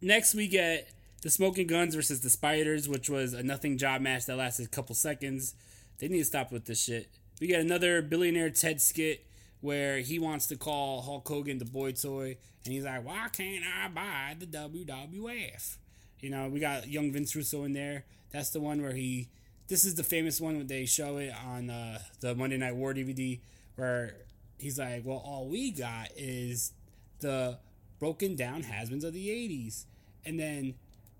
next 0.00 0.34
we 0.34 0.48
get 0.48 0.88
the 1.22 1.30
Smoking 1.30 1.66
Guns 1.66 1.94
versus 1.94 2.20
the 2.20 2.30
Spiders, 2.30 2.88
which 2.88 3.08
was 3.08 3.32
a 3.32 3.42
nothing 3.42 3.78
job 3.78 4.02
match 4.02 4.26
that 4.26 4.36
lasted 4.36 4.66
a 4.66 4.68
couple 4.68 4.94
seconds. 4.94 5.54
They 5.98 6.08
need 6.08 6.18
to 6.18 6.24
stop 6.24 6.52
with 6.52 6.66
this 6.66 6.82
shit. 6.82 7.08
We 7.40 7.46
get 7.46 7.60
another 7.60 8.02
billionaire 8.02 8.50
Ted 8.50 8.80
skit 8.80 9.26
where 9.60 9.98
he 9.98 10.18
wants 10.18 10.46
to 10.48 10.56
call 10.56 11.00
Hulk 11.00 11.26
Hogan 11.26 11.58
the 11.58 11.64
boy 11.64 11.92
toy, 11.92 12.36
and 12.64 12.74
he's 12.74 12.84
like, 12.84 13.04
"Why 13.04 13.28
can't 13.32 13.64
I 13.64 13.88
buy 13.88 14.36
the 14.38 14.46
WWF?" 14.46 15.78
You 16.20 16.30
know, 16.30 16.48
we 16.48 16.60
got 16.60 16.88
young 16.88 17.12
Vince 17.12 17.34
Russo 17.34 17.64
in 17.64 17.72
there. 17.72 18.04
That's 18.30 18.50
the 18.50 18.60
one 18.60 18.82
where 18.82 18.92
he. 18.92 19.28
This 19.66 19.84
is 19.84 19.94
the 19.94 20.04
famous 20.04 20.40
one 20.40 20.58
when 20.58 20.66
they 20.66 20.84
show 20.84 21.16
it 21.16 21.32
on 21.46 21.70
uh, 21.70 21.98
the 22.20 22.34
Monday 22.34 22.58
Night 22.58 22.76
War 22.76 22.92
DVD, 22.92 23.40
where 23.76 24.16
he's 24.58 24.78
like, 24.78 25.04
"Well, 25.04 25.22
all 25.24 25.48
we 25.48 25.70
got 25.70 26.08
is 26.16 26.72
the 27.20 27.58
broken 27.98 28.36
down 28.36 28.62
has-beens 28.64 29.04
of 29.04 29.14
the 29.14 29.28
'80s," 29.28 29.84
and 30.24 30.38
then 30.38 30.74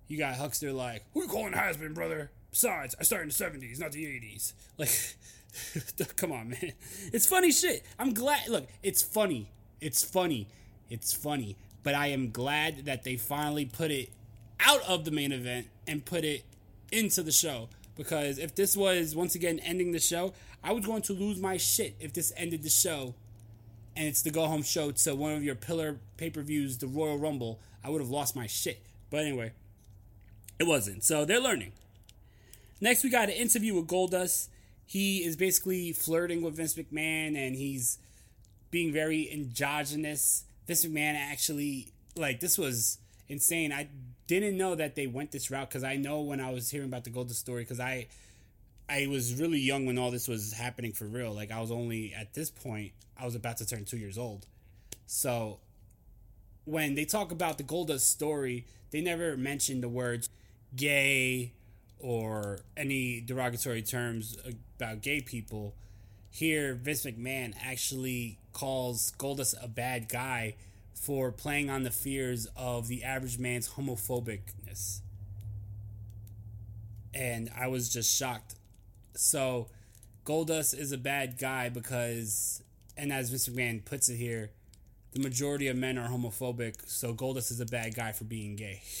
you 0.07 0.17
got 0.17 0.35
Huckster 0.35 0.71
like, 0.71 1.03
"Who 1.13 1.23
you 1.23 1.27
calling 1.27 1.53
has-been, 1.53 1.93
brother?" 1.93 2.31
Besides, 2.51 2.95
I 2.99 3.03
started 3.03 3.23
in 3.23 3.29
the 3.59 3.67
'70s, 3.67 3.79
not 3.79 3.91
the 3.91 4.05
'80s. 4.05 4.53
Like, 4.77 4.89
come 6.17 6.33
on, 6.33 6.49
man. 6.49 6.73
It's 7.13 7.25
funny 7.25 7.51
shit. 7.51 7.85
I'm 7.97 8.13
glad. 8.13 8.49
Look, 8.49 8.67
it's 8.83 9.01
funny. 9.01 9.49
It's 9.79 10.03
funny. 10.03 10.47
It's 10.89 11.13
funny. 11.13 11.55
But 11.81 11.95
I 11.95 12.07
am 12.07 12.31
glad 12.31 12.85
that 12.85 13.03
they 13.03 13.15
finally 13.15 13.65
put 13.65 13.89
it 13.89 14.09
out 14.59 14.81
of 14.87 15.05
the 15.05 15.11
main 15.11 15.31
event 15.31 15.67
and 15.87 16.03
put 16.03 16.23
it 16.25 16.43
into 16.91 17.23
the 17.23 17.31
show. 17.31 17.69
Because 17.95 18.37
if 18.37 18.55
this 18.55 18.75
was 18.75 19.15
once 19.15 19.35
again 19.35 19.59
ending 19.59 19.91
the 19.91 19.99
show, 19.99 20.33
I 20.63 20.73
was 20.73 20.85
going 20.85 21.01
to 21.03 21.13
lose 21.13 21.39
my 21.39 21.57
shit 21.57 21.95
if 21.99 22.13
this 22.13 22.33
ended 22.35 22.63
the 22.63 22.69
show 22.69 23.15
and 23.95 24.07
it's 24.07 24.21
the 24.21 24.31
go 24.31 24.45
home 24.45 24.63
show 24.63 24.91
to 24.91 25.15
one 25.15 25.33
of 25.33 25.43
your 25.43 25.55
pillar 25.55 25.99
pay 26.17 26.29
per 26.29 26.41
views, 26.41 26.77
the 26.77 26.87
Royal 26.87 27.17
Rumble. 27.17 27.59
I 27.83 27.89
would 27.89 28.01
have 28.01 28.09
lost 28.09 28.35
my 28.35 28.47
shit. 28.47 28.83
But 29.09 29.21
anyway, 29.21 29.53
it 30.59 30.65
wasn't. 30.65 31.03
So 31.03 31.23
they're 31.23 31.39
learning. 31.39 31.71
Next, 32.81 33.03
we 33.03 33.09
got 33.09 33.29
an 33.29 33.35
interview 33.35 33.75
with 33.75 33.87
Goldust. 33.87 34.49
He 34.85 35.23
is 35.23 35.35
basically 35.35 35.93
flirting 35.93 36.41
with 36.41 36.57
Vince 36.57 36.75
McMahon 36.75 37.37
and 37.37 37.55
he's 37.55 37.99
being 38.69 38.91
very 38.91 39.31
endogenous. 39.31 40.43
Vince 40.67 40.85
McMahon 40.85 41.15
actually, 41.15 41.87
like, 42.15 42.39
this 42.41 42.57
was 42.57 42.97
insane. 43.27 43.71
I 43.71 43.89
didn't 44.27 44.57
know 44.57 44.75
that 44.75 44.95
they 44.95 45.07
went 45.07 45.31
this 45.31 45.51
route 45.51 45.69
because 45.69 45.83
I 45.83 45.95
know 45.95 46.21
when 46.21 46.39
I 46.39 46.51
was 46.51 46.69
hearing 46.69 46.87
about 46.87 47.03
the 47.03 47.11
Goldust 47.11 47.35
story, 47.35 47.63
because 47.63 47.79
I. 47.79 48.07
I 48.87 49.07
was 49.07 49.33
really 49.33 49.57
young 49.57 49.87
when 49.87 49.97
all 49.97 50.11
this 50.11 50.27
was 50.27 50.53
happening 50.53 50.91
for 50.91 51.05
real. 51.05 51.33
Like 51.33 51.49
I 51.51 51.59
was 51.59 51.71
only 51.71 52.13
at 52.13 52.35
this 52.35 52.51
point, 52.51 52.91
I 53.19 53.25
was 53.25 53.33
about 53.33 53.57
to 53.57 53.65
turn 53.65 53.83
two 53.83 53.97
years 53.97 54.15
old. 54.15 54.45
So 55.07 55.59
when 56.65 56.93
they 56.93 57.05
talk 57.05 57.31
about 57.31 57.57
the 57.57 57.63
Goldust 57.63 58.01
story, 58.01 58.67
they 58.91 59.01
never 59.01 59.37
mention 59.37 59.81
the 59.81 59.89
words 59.89 60.29
gay 60.75 61.53
or 61.97 62.59
any 62.77 63.21
derogatory 63.21 63.81
terms 63.81 64.37
about 64.79 65.01
gay 65.01 65.21
people. 65.21 65.73
Here, 66.29 66.75
Vince 66.75 67.05
McMahon 67.05 67.55
actually 67.63 68.37
calls 68.53 69.13
Goldust 69.17 69.55
a 69.63 69.67
bad 69.67 70.09
guy 70.09 70.57
for 71.05 71.31
playing 71.31 71.69
on 71.69 71.83
the 71.83 71.91
fears 71.91 72.47
of 72.55 72.87
the 72.87 73.03
average 73.03 73.37
man's 73.37 73.69
homophobicness. 73.69 75.01
And 77.13 77.51
I 77.55 77.67
was 77.67 77.89
just 77.89 78.15
shocked. 78.17 78.55
So, 79.13 79.67
Goldust 80.25 80.77
is 80.77 80.91
a 80.91 80.97
bad 80.97 81.37
guy 81.37 81.69
because 81.69 82.63
and 82.97 83.11
as 83.11 83.31
Mr. 83.31 83.51
McMahon 83.51 83.83
puts 83.83 84.09
it 84.09 84.15
here, 84.15 84.51
the 85.11 85.19
majority 85.19 85.67
of 85.67 85.77
men 85.77 85.97
are 85.97 86.09
homophobic, 86.09 86.87
so 86.87 87.13
Goldust 87.13 87.51
is 87.51 87.59
a 87.59 87.65
bad 87.65 87.95
guy 87.95 88.11
for 88.11 88.23
being 88.25 88.55
gay. 88.55 88.81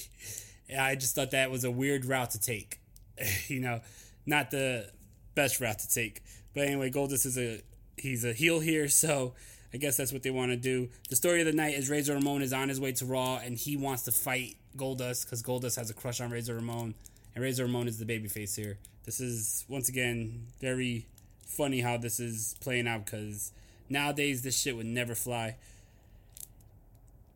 And 0.67 0.81
I 0.81 0.95
just 0.95 1.13
thought 1.13 1.29
that 1.29 1.51
was 1.51 1.63
a 1.63 1.69
weird 1.69 2.05
route 2.05 2.31
to 2.31 2.39
take. 2.39 2.79
you 3.47 3.59
know, 3.59 3.81
not 4.25 4.49
the 4.49 4.89
best 5.35 5.61
route 5.61 5.77
to 5.77 5.87
take. 5.87 6.23
But 6.55 6.65
anyway, 6.65 6.89
Goldust 6.89 7.27
is 7.27 7.37
a 7.37 7.61
he's 7.97 8.25
a 8.25 8.33
heel 8.33 8.59
here, 8.61 8.87
so 8.87 9.35
I 9.75 9.77
guess 9.77 9.97
that's 9.97 10.13
what 10.13 10.23
they 10.23 10.31
want 10.31 10.51
to 10.51 10.55
do. 10.55 10.87
The 11.09 11.17
story 11.17 11.41
of 11.41 11.47
the 11.47 11.51
night 11.51 11.73
is 11.73 11.89
Razor 11.89 12.13
Ramon 12.13 12.41
is 12.41 12.53
on 12.53 12.69
his 12.69 12.79
way 12.79 12.93
to 12.93 13.05
Raw, 13.05 13.41
and 13.43 13.57
he 13.57 13.75
wants 13.75 14.03
to 14.03 14.11
fight 14.13 14.55
Goldust 14.77 15.25
because 15.25 15.43
Goldust 15.43 15.75
has 15.75 15.89
a 15.89 15.93
crush 15.93 16.21
on 16.21 16.31
Razor 16.31 16.55
Ramon, 16.55 16.95
and 17.35 17.43
Razor 17.43 17.63
Ramon 17.65 17.89
is 17.89 17.99
the 17.99 18.05
babyface 18.05 18.55
here. 18.55 18.77
This 19.03 19.19
is 19.19 19.65
once 19.67 19.89
again 19.89 20.47
very 20.61 21.07
funny 21.45 21.81
how 21.81 21.97
this 21.97 22.21
is 22.21 22.55
playing 22.61 22.87
out 22.87 23.03
because 23.03 23.51
nowadays 23.89 24.43
this 24.43 24.57
shit 24.57 24.77
would 24.77 24.85
never 24.85 25.13
fly. 25.13 25.57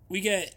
We 0.08 0.22
get 0.22 0.56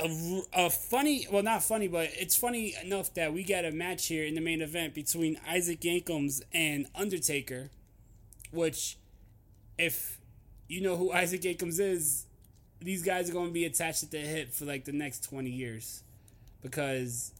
a, 0.00 0.42
a 0.52 0.68
funny, 0.68 1.28
well, 1.30 1.44
not 1.44 1.62
funny, 1.62 1.86
but 1.86 2.10
it's 2.18 2.34
funny 2.34 2.74
enough 2.82 3.14
that 3.14 3.32
we 3.32 3.44
get 3.44 3.64
a 3.64 3.70
match 3.70 4.08
here 4.08 4.24
in 4.24 4.34
the 4.34 4.40
main 4.40 4.60
event 4.60 4.94
between 4.94 5.38
Isaac 5.48 5.84
Yankems 5.84 6.42
and 6.52 6.88
Undertaker, 6.96 7.70
which, 8.50 8.98
if 9.78 10.18
you 10.68 10.80
know 10.80 10.96
who 10.96 11.12
Isaac 11.12 11.44
Yankems 11.44 11.80
is, 11.80 12.26
these 12.80 13.02
guys 13.02 13.28
are 13.28 13.32
going 13.32 13.48
to 13.48 13.52
be 13.52 13.64
attached 13.64 14.02
at 14.02 14.10
the 14.10 14.18
hip 14.18 14.52
for 14.52 14.64
like 14.64 14.84
the 14.84 14.92
next 14.92 15.24
20 15.24 15.50
years. 15.50 16.02
Because 16.62 17.32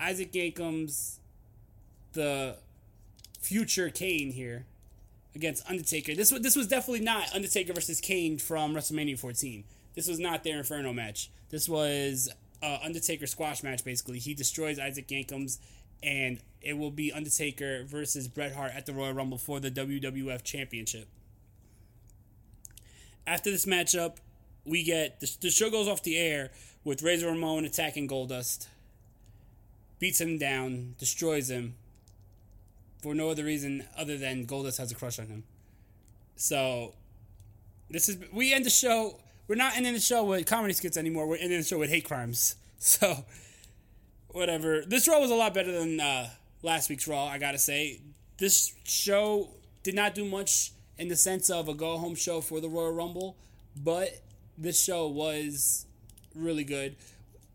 Isaac 0.00 0.34
Yankems, 0.34 1.20
the 2.12 2.56
future 3.40 3.90
Kane 3.90 4.32
here, 4.32 4.66
against 5.34 5.68
Undertaker. 5.68 6.14
This 6.14 6.30
was 6.30 6.42
this 6.42 6.56
was 6.56 6.68
definitely 6.68 7.04
not 7.04 7.34
Undertaker 7.34 7.72
versus 7.72 8.00
Kane 8.00 8.38
from 8.38 8.74
WrestleMania 8.74 9.18
14. 9.18 9.64
This 9.94 10.08
was 10.08 10.18
not 10.18 10.44
their 10.44 10.58
Inferno 10.58 10.92
match. 10.92 11.30
This 11.50 11.68
was 11.68 12.30
uh, 12.62 12.78
Undertaker 12.82 13.26
squash 13.26 13.62
match. 13.62 13.84
Basically, 13.84 14.18
he 14.18 14.34
destroys 14.34 14.78
Isaac 14.78 15.10
Yankems, 15.10 15.58
and 16.02 16.38
it 16.60 16.78
will 16.78 16.90
be 16.90 17.12
Undertaker 17.12 17.84
versus 17.84 18.28
Bret 18.28 18.54
Hart 18.54 18.72
at 18.74 18.86
the 18.86 18.92
Royal 18.92 19.12
Rumble 19.12 19.38
for 19.38 19.60
the 19.60 19.70
WWF 19.70 20.42
Championship. 20.42 21.08
After 23.26 23.50
this 23.50 23.66
matchup, 23.66 24.16
we 24.64 24.82
get 24.82 25.20
the, 25.20 25.30
the 25.40 25.50
show 25.50 25.70
goes 25.70 25.88
off 25.88 26.02
the 26.02 26.18
air 26.18 26.50
with 26.84 27.02
Razor 27.02 27.26
Ramon 27.28 27.64
attacking 27.64 28.08
Goldust, 28.08 28.66
beats 29.98 30.20
him 30.20 30.38
down, 30.38 30.94
destroys 30.98 31.50
him 31.50 31.74
for 33.02 33.14
no 33.14 33.30
other 33.30 33.44
reason 33.44 33.84
other 33.96 34.16
than 34.16 34.46
Goldust 34.46 34.78
has 34.78 34.90
a 34.92 34.94
crush 34.94 35.18
on 35.18 35.26
him. 35.26 35.44
So 36.36 36.94
this 37.90 38.08
is 38.08 38.16
we 38.32 38.52
end 38.52 38.64
the 38.64 38.70
show. 38.70 39.20
We're 39.48 39.56
not 39.56 39.76
ending 39.76 39.92
the 39.92 40.00
show 40.00 40.24
with 40.24 40.46
comedy 40.46 40.72
skits 40.72 40.96
anymore. 40.96 41.26
We're 41.26 41.36
ending 41.36 41.58
the 41.58 41.64
show 41.64 41.78
with 41.78 41.90
hate 41.90 42.04
crimes. 42.04 42.56
So 42.84 43.24
whatever. 44.30 44.82
This 44.84 45.06
Raw 45.06 45.20
was 45.20 45.30
a 45.30 45.36
lot 45.36 45.54
better 45.54 45.70
than 45.70 46.00
uh, 46.00 46.30
last 46.62 46.90
week's 46.90 47.06
Raw. 47.06 47.26
I 47.26 47.38
gotta 47.38 47.58
say, 47.58 48.00
this 48.38 48.74
show 48.82 49.50
did 49.84 49.94
not 49.94 50.16
do 50.16 50.24
much 50.24 50.72
in 50.98 51.08
the 51.08 51.16
sense 51.16 51.50
of 51.50 51.68
a 51.68 51.74
go 51.74 51.98
home 51.98 52.14
show 52.14 52.40
for 52.40 52.60
the 52.60 52.68
Royal 52.68 52.92
Rumble, 52.92 53.36
but 53.76 54.20
this 54.58 54.82
show 54.82 55.06
was 55.08 55.86
really 56.34 56.64
good. 56.64 56.96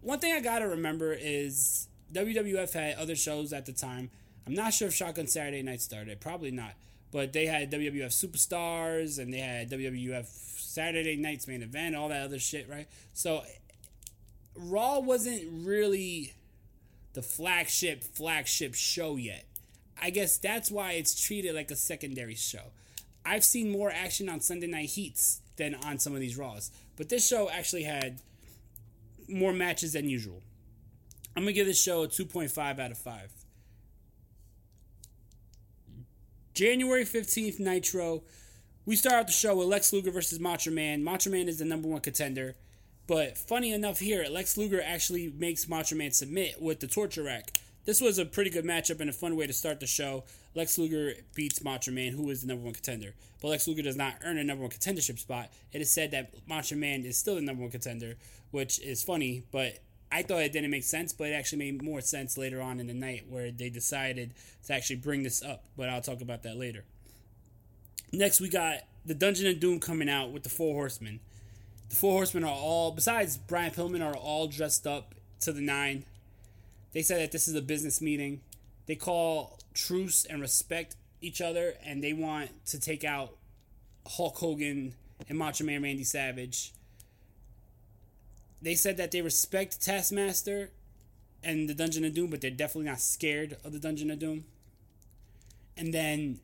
One 0.02 0.20
thing 0.20 0.34
I 0.34 0.40
gotta 0.40 0.68
remember 0.68 1.14
is 1.14 1.88
WWF 2.14 2.74
had 2.74 2.96
other 2.96 3.16
shows 3.16 3.54
at 3.54 3.66
the 3.66 3.74
time. 3.74 4.10
I'm 4.46 4.54
not 4.54 4.74
sure 4.74 4.88
if 4.88 4.94
Shotgun 4.94 5.28
Saturday 5.28 5.62
Night 5.62 5.82
started. 5.82 6.22
Probably 6.22 6.52
not. 6.52 6.74
But 7.12 7.34
they 7.34 7.46
had 7.46 7.72
WWF 7.72 8.12
Superstars 8.12 9.20
and 9.20 9.34
they 9.34 9.40
had 9.40 9.70
WWF 9.70 10.26
Saturday 10.26 11.16
Night's 11.16 11.48
Main 11.48 11.64
Event, 11.64 11.96
all 11.96 12.10
that 12.10 12.24
other 12.24 12.40
shit, 12.40 12.70
right? 12.70 12.88
So 13.14 13.44
Raw 14.56 15.00
wasn't 15.00 15.44
really 15.66 16.34
the 17.14 17.22
flagship 17.22 18.04
flagship 18.04 18.76
show 18.76 19.16
yet. 19.16 19.46
I 20.02 20.12
guess 20.12 20.38
that's 20.38 20.70
why 20.70 20.94
it's 20.94 21.20
treated 21.20 21.56
like 21.56 21.72
a 21.72 21.76
secondary 21.76 22.36
show. 22.36 22.72
I've 23.28 23.44
seen 23.44 23.70
more 23.70 23.92
action 23.92 24.30
on 24.30 24.40
Sunday 24.40 24.68
Night 24.68 24.90
Heats 24.90 25.42
than 25.58 25.76
on 25.76 26.00
some 26.00 26.14
of 26.14 26.22
these 26.22 26.38
Raws, 26.38 26.72
but 26.96 27.10
this 27.10 27.28
show 27.28 27.50
actually 27.50 27.84
had 27.84 28.22
more 29.28 29.52
matches 29.52 29.92
than 29.94 30.10
usual. 30.10 30.42
I'm 31.36 31.44
gonna 31.44 31.52
give 31.52 31.68
this 31.68 31.82
show 31.82 32.04
a 32.04 32.08
2.5 32.08 32.80
out 32.80 32.92
of 32.92 32.98
5. 32.98 33.32
January 36.54 37.04
15th, 37.04 37.60
Nitro. 37.60 38.24
We 38.86 38.96
start 38.96 39.16
out 39.16 39.28
the 39.28 39.34
show 39.34 39.58
with 39.58 39.68
Lex 39.68 39.92
Luger 39.92 40.10
versus 40.10 40.40
Macho 40.40 40.72
Man. 40.72 41.04
Macho 41.04 41.30
Man 41.30 41.50
is 41.50 41.60
the 41.60 41.66
number 41.66 41.90
one 41.90 42.00
contender. 42.00 42.56
But 43.08 43.38
funny 43.38 43.74
enough, 43.74 44.00
here, 44.00 44.26
Lex 44.30 44.58
Luger 44.58 44.82
actually 44.82 45.34
makes 45.38 45.68
Macho 45.68 45.96
Man 45.96 46.12
submit 46.12 46.62
with 46.62 46.80
the 46.80 46.88
torture 46.88 47.24
rack. 47.24 47.60
This 47.86 48.02
was 48.02 48.18
a 48.18 48.26
pretty 48.26 48.50
good 48.50 48.66
matchup 48.66 49.00
and 49.00 49.10
a 49.10 49.14
fun 49.14 49.36
way 49.36 49.48
to 49.48 49.54
start 49.54 49.80
the 49.80 49.88
show. 49.88 50.24
Lex 50.58 50.80
Luger 50.80 51.14
beats 51.36 51.64
Macho 51.64 51.92
Man, 51.92 52.14
who 52.14 52.32
is 52.32 52.42
the 52.42 52.48
number 52.48 52.66
one 52.66 52.74
contender. 52.74 53.14
But 53.40 53.50
Lex 53.50 53.68
Luger 53.68 53.84
does 53.84 53.96
not 53.96 54.16
earn 54.26 54.40
a 54.40 54.44
number 54.44 54.64
one 54.64 54.72
contendership 54.72 55.20
spot. 55.20 55.52
It 55.72 55.82
is 55.82 55.92
said 55.92 56.10
that 56.12 56.34
Macho 56.48 56.76
Man 56.76 57.06
is 57.06 57.16
still 57.16 57.36
the 57.36 57.42
number 57.42 57.62
one 57.62 57.70
contender, 57.70 58.16
which 58.50 58.80
is 58.82 59.04
funny, 59.04 59.44
but 59.52 59.78
I 60.12 60.24
thought 60.24 60.42
it 60.42 60.52
didn't 60.52 60.72
make 60.72 60.84
sense, 60.84 61.14
but 61.14 61.28
it 61.28 61.34
actually 61.34 61.60
made 61.60 61.84
more 61.84 62.02
sense 62.02 62.40
later 62.40 62.60
on 62.60 62.80
in 62.80 62.88
the 62.88 62.96
night 62.96 63.26
where 63.30 63.52
they 63.52 63.70
decided 63.70 64.34
to 64.66 64.74
actually 64.74 64.96
bring 64.96 65.22
this 65.22 65.44
up. 65.44 65.64
But 65.78 65.90
I'll 65.90 66.02
talk 66.02 66.22
about 66.22 66.42
that 66.42 66.58
later. 66.58 66.86
Next, 68.12 68.42
we 68.42 68.50
got 68.50 68.80
the 69.06 69.14
Dungeon 69.14 69.46
of 69.48 69.60
Doom 69.60 69.80
coming 69.80 70.10
out 70.10 70.32
with 70.32 70.42
the 70.42 70.50
Four 70.50 70.74
Horsemen. 70.74 71.20
The 71.90 71.96
Four 71.96 72.14
Horsemen 72.14 72.44
are 72.44 72.56
all, 72.56 72.92
besides 72.92 73.38
Brian 73.38 73.72
Pillman, 73.72 74.04
are 74.04 74.16
all 74.16 74.48
dressed 74.48 74.88
up 74.88 75.14
to 75.42 75.52
the 75.52 75.62
nine. 75.62 76.04
They 76.94 77.04
said 77.04 77.22
that 77.22 77.32
this 77.32 77.48
is 77.48 77.54
a 77.54 77.62
business 77.62 78.02
meeting. 78.02 78.42
They 78.88 78.96
call 78.96 79.60
truce 79.78 80.26
and 80.26 80.42
respect 80.42 80.96
each 81.22 81.40
other, 81.40 81.76
and 81.86 82.04
they 82.04 82.14
want 82.14 82.50
to 82.66 82.80
take 82.80 83.04
out 83.04 83.38
Hulk 84.06 84.38
Hogan 84.38 84.96
and 85.30 85.38
Macho 85.38 85.64
Man 85.64 85.84
Randy 85.84 86.04
Savage. 86.04 86.74
They 88.62 88.76
said 88.76 88.98
that 88.98 89.12
they 89.12 89.22
respect 89.22 89.82
Taskmaster 89.82 90.72
and 91.44 91.70
the 91.70 91.76
Dungeon 91.76 92.06
of 92.06 92.14
Doom, 92.14 92.30
but 92.30 92.42
they're 92.42 92.50
definitely 92.50 92.90
not 92.90 93.00
scared 93.00 93.58
of 93.64 93.72
the 93.72 93.80
Dungeon 93.80 94.10
of 94.10 94.20
Doom. 94.20 94.46
And 95.78 95.94
then 95.94 96.40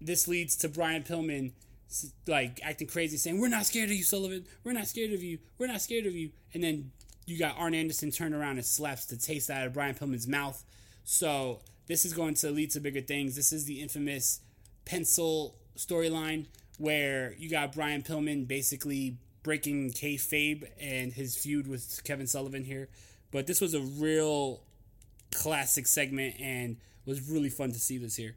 this 0.00 0.26
leads 0.26 0.56
to 0.56 0.68
Brian 0.68 1.02
Pillman 1.02 1.52
like 2.26 2.60
acting 2.62 2.86
crazy, 2.86 3.16
saying, 3.16 3.38
"We're 3.38 3.48
not 3.48 3.66
scared 3.66 3.90
of 3.90 3.96
you, 3.96 4.04
Sullivan. 4.04 4.46
We're 4.64 4.72
not 4.72 4.88
scared 4.88 5.12
of 5.12 5.22
you. 5.22 5.38
We're 5.58 5.66
not 5.66 5.82
scared 5.82 6.06
of 6.06 6.14
you." 6.14 6.32
And 6.54 6.62
then 6.62 6.92
you 7.26 7.38
got 7.38 7.56
Arn 7.56 7.74
Anderson 7.74 8.10
turn 8.10 8.32
around 8.32 8.56
and 8.56 8.66
slaps 8.66 9.04
the 9.04 9.16
taste 9.16 9.50
out 9.50 9.66
of 9.66 9.74
Brian 9.74 9.94
Pillman's 9.94 10.26
mouth. 10.26 10.64
So 11.04 11.60
this 11.88 12.04
is 12.04 12.12
going 12.12 12.34
to 12.34 12.50
lead 12.50 12.70
to 12.72 12.80
bigger 12.80 13.00
things. 13.00 13.34
This 13.34 13.52
is 13.52 13.64
the 13.64 13.80
infamous 13.80 14.40
pencil 14.84 15.56
storyline 15.76 16.46
where 16.78 17.34
you 17.38 17.50
got 17.50 17.72
Brian 17.72 18.02
Pillman 18.02 18.46
basically 18.46 19.16
breaking 19.42 19.90
kayfabe 19.90 20.68
and 20.80 21.12
his 21.12 21.36
feud 21.36 21.66
with 21.66 22.02
Kevin 22.04 22.26
Sullivan 22.26 22.64
here. 22.64 22.88
But 23.30 23.46
this 23.46 23.60
was 23.60 23.74
a 23.74 23.80
real 23.80 24.60
classic 25.32 25.86
segment 25.86 26.36
and 26.40 26.76
was 27.04 27.28
really 27.28 27.48
fun 27.48 27.72
to 27.72 27.78
see 27.78 27.98
this 27.98 28.16
here. 28.16 28.36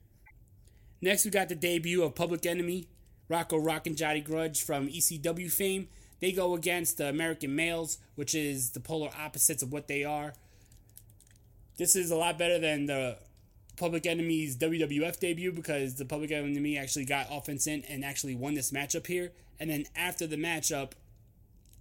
Next, 1.02 1.26
we 1.26 1.32
got 1.32 1.50
the 1.50 1.56
debut 1.56 2.04
of 2.04 2.16
Public 2.16 2.46
Enemy, 2.46 2.88
Rocco 3.28 3.58
Rock 3.58 3.88
and 3.88 3.98
Johnny 3.98 4.22
Grunge 4.22 4.64
from 4.64 4.88
ECW 4.88 5.52
fame. 5.52 5.88
They 6.20 6.32
go 6.32 6.54
against 6.54 6.98
the 6.98 7.10
American 7.10 7.56
Males, 7.56 7.98
which 8.16 8.36
is 8.36 8.72
the 8.72 8.80
polar 8.80 9.10
opposites 9.18 9.64
of 9.64 9.72
what 9.72 9.88
they 9.88 10.04
are. 10.04 10.34
This 11.78 11.96
is 11.96 12.12
a 12.12 12.16
lot 12.16 12.38
better 12.38 12.60
than 12.60 12.86
the 12.86 13.18
Public 13.78 14.06
Enemy's 14.06 14.58
WWF 14.58 15.20
debut 15.20 15.52
because 15.52 15.96
the 15.96 16.06
Public 16.06 16.32
Enemy 16.32 16.78
actually 16.78 17.06
got 17.06 17.28
offense 17.32 17.68
in 17.68 17.84
and 17.86 18.06
actually 18.06 18.36
won 18.36 18.54
this 18.54 18.72
matchup 18.72 19.08
here. 19.08 19.32
And 19.60 19.70
then 19.70 19.86
after 19.96 20.28
the 20.28 20.36
matchup, 20.36 20.92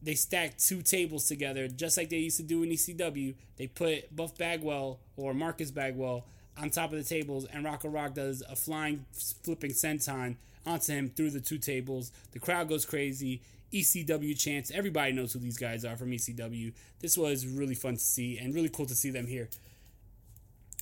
they 0.02 0.14
stacked 0.14 0.64
two 0.64 0.82
tables 0.82 1.26
together, 1.28 1.68
just 1.68 1.96
like 1.96 2.08
they 2.08 2.18
used 2.18 2.38
to 2.38 2.42
do 2.42 2.62
in 2.62 2.70
ECW. 2.70 3.34
They 3.56 3.66
put 3.66 4.14
Buff 4.14 4.36
Bagwell 4.38 4.98
or 5.16 5.34
Marcus 5.34 5.70
Bagwell 5.70 6.24
on 6.58 6.70
top 6.70 6.92
of 6.92 6.98
the 6.98 7.04
tables, 7.04 7.46
and 7.46 7.64
Rocco 7.64 7.88
Rock 7.88 8.14
does 8.14 8.42
a 8.48 8.56
flying, 8.56 9.04
flipping 9.42 9.72
senton 9.72 10.36
onto 10.66 10.92
him 10.92 11.10
through 11.10 11.30
the 11.30 11.40
two 11.40 11.58
tables. 11.58 12.12
The 12.32 12.38
crowd 12.38 12.68
goes 12.68 12.84
crazy. 12.84 13.42
ECW 13.72 14.38
chants. 14.38 14.70
Everybody 14.72 15.12
knows 15.12 15.32
who 15.32 15.38
these 15.38 15.56
guys 15.56 15.84
are 15.84 15.96
from 15.96 16.10
ECW. 16.10 16.72
This 17.00 17.16
was 17.16 17.46
really 17.46 17.76
fun 17.76 17.94
to 17.94 18.00
see 18.00 18.36
and 18.38 18.54
really 18.54 18.68
cool 18.68 18.86
to 18.86 18.96
see 18.96 19.10
them 19.10 19.26
here. 19.26 19.48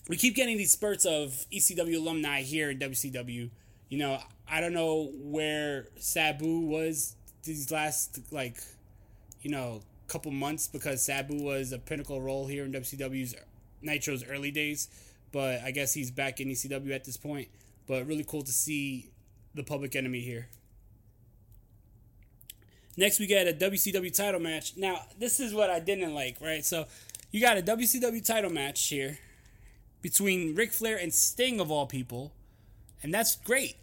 We 0.09 0.17
keep 0.17 0.35
getting 0.35 0.57
these 0.57 0.73
spurts 0.73 1.05
of 1.05 1.45
ECW 1.53 1.97
alumni 1.97 2.41
here 2.41 2.71
in 2.71 2.79
WCW. 2.79 3.51
You 3.91 3.99
know, 3.99 4.19
I 4.51 4.61
don't 4.63 4.73
know 4.73 5.13
where 5.15 5.89
Sabu 5.99 6.61
was 6.61 7.15
these 7.45 7.71
last 7.71 8.19
like, 8.33 8.57
you 9.43 9.51
know, 9.51 9.83
couple 10.09 10.33
months 10.33 10.67
because 10.67 11.03
Sabu 11.03 11.43
was 11.43 11.73
a 11.73 11.79
pinnacle 11.79 12.21
role 12.23 12.47
here 12.47 12.65
in 12.65 12.73
WCW's 12.73 13.35
Nitro's 13.83 14.25
early 14.25 14.51
days, 14.51 14.89
but 15.31 15.61
I 15.61 15.71
guess 15.71 15.93
he's 15.93 16.11
back 16.11 16.41
in 16.41 16.49
ECW 16.49 16.95
at 16.95 17.05
this 17.05 17.19
point. 17.19 17.49
But 17.87 18.07
really 18.07 18.25
cool 18.25 18.43
to 18.43 18.53
see 18.53 19.11
the 19.55 19.63
Public 19.63 19.95
Enemy 19.95 20.21
here. 20.21 20.49
Next, 22.97 23.21
we 23.21 23.27
get 23.27 23.47
a 23.47 23.53
WCW 23.53 24.15
title 24.15 24.41
match. 24.41 24.77
Now, 24.77 25.03
this 25.19 25.39
is 25.39 25.55
what 25.55 25.71
I 25.71 25.79
didn't 25.79 26.15
like, 26.15 26.39
right? 26.41 26.65
So, 26.65 26.87
you 27.31 27.41
got 27.41 27.57
a 27.57 27.63
WCW 27.63 28.25
title 28.27 28.51
match 28.51 28.89
here 28.89 29.19
between 30.03 30.55
Ric 30.55 30.73
Flair 30.73 30.97
and 30.97 31.13
Sting, 31.13 31.61
of 31.61 31.71
all 31.71 31.87
people. 31.87 32.33
And 33.03 33.13
that's 33.13 33.37
great. 33.37 33.77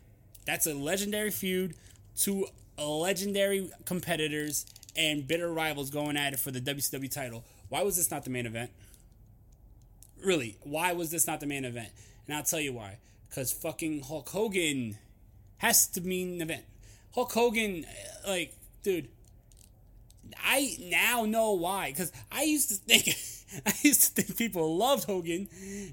That's 0.46 0.68
a 0.68 0.74
legendary 0.74 1.32
feud. 1.32 1.76
Two 2.18 2.48
legendary 2.78 3.72
competitors 3.86 4.66
and 4.96 5.28
bitter 5.28 5.52
rivals 5.52 5.90
going 5.90 6.18
at 6.18 6.34
it 6.34 6.40
for 6.40 6.52
the 6.52 6.62
WCW 6.62 7.12
title. 7.12 7.44
Why 7.70 7.84
was 7.84 7.98
this 7.98 8.12
not 8.12 8.24
the 8.24 8.30
main 8.30 8.46
event? 8.46 8.72
Really, 10.24 10.58
why 10.64 10.94
was 10.94 11.12
this 11.12 11.28
not 11.28 11.40
the 11.40 11.46
main 11.46 11.66
event? 11.66 11.90
And 12.28 12.36
I'll 12.36 12.44
tell 12.44 12.60
you 12.60 12.74
why. 12.74 12.98
Because 13.30 13.52
fucking 13.52 14.04
Hulk 14.04 14.30
Hogan 14.30 14.98
has 15.58 15.88
to 15.88 16.02
mean 16.02 16.36
an 16.36 16.42
event. 16.42 16.64
Hulk 17.14 17.32
Hogan, 17.32 17.86
like, 18.28 18.54
dude, 18.84 19.10
I 20.44 20.78
now 20.80 21.26
know 21.26 21.54
why. 21.54 21.92
Because 21.92 22.12
I 22.32 22.44
used 22.44 22.70
to 22.70 22.76
think, 22.76 23.16
I 23.66 23.74
used 23.82 24.16
to 24.16 24.22
think 24.22 24.38
people 24.38 24.78
loved 24.78 25.06
Hogan, 25.06 25.48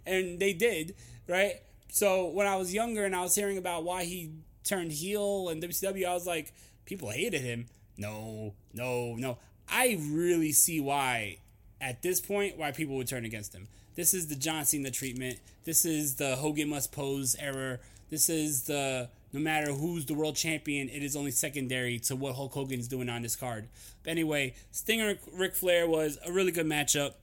and 0.07 0.39
they 0.39 0.53
did, 0.53 0.95
right? 1.29 1.55
So 1.89 2.29
when 2.29 2.47
I 2.47 2.57
was 2.57 2.73
younger 2.73 3.05
and 3.05 3.15
I 3.15 3.23
was 3.23 3.35
hearing 3.35 3.59
about 3.59 3.85
why 3.85 4.05
he 4.05 4.33
turned 4.65 4.93
heel 4.93 5.49
and 5.49 5.63
WCW, 5.63 6.07
I 6.07 6.15
was 6.15 6.27
like, 6.27 6.53
people 6.87 7.11
hated 7.11 7.43
him. 7.43 7.67
No, 7.97 8.55
no, 8.73 9.15
no. 9.17 9.39
I 9.69 9.99
really 10.01 10.53
see 10.53 10.81
why, 10.81 11.39
at 11.81 12.03
this 12.03 12.21
point, 12.21 12.57
why 12.57 12.73
people 12.73 12.97
would 12.97 13.09
turn 13.09 13.25
against 13.25 13.55
him. 13.55 13.69
This 13.95 14.15
is 14.15 14.29
the 14.29 14.37
John 14.37 14.65
Cena 14.65 14.91
treatment. 14.91 15.39
This 15.65 15.85
is 15.85 16.17
the 16.17 16.37
Hogan 16.37 16.71
must 16.71 16.93
pose 16.93 17.37
error. 17.39 17.81
This 18.09 18.29
is 18.29 18.63
the 18.63 19.09
no 19.33 19.41
matter 19.41 19.73
who's 19.73 20.05
the 20.05 20.15
world 20.15 20.37
champion, 20.37 20.89
it 20.91 21.03
is 21.03 21.17
only 21.17 21.31
secondary 21.31 21.99
to 22.01 22.15
what 22.15 22.35
Hulk 22.35 22.53
Hogan's 22.53 22.87
doing 22.87 23.09
on 23.09 23.23
this 23.23 23.35
card. 23.35 23.69
But 24.03 24.11
anyway, 24.11 24.55
Stinger 24.71 25.17
Ric 25.33 25.55
Flair 25.55 25.87
was 25.89 26.19
a 26.25 26.31
really 26.31 26.53
good 26.53 26.67
matchup. 26.67 27.15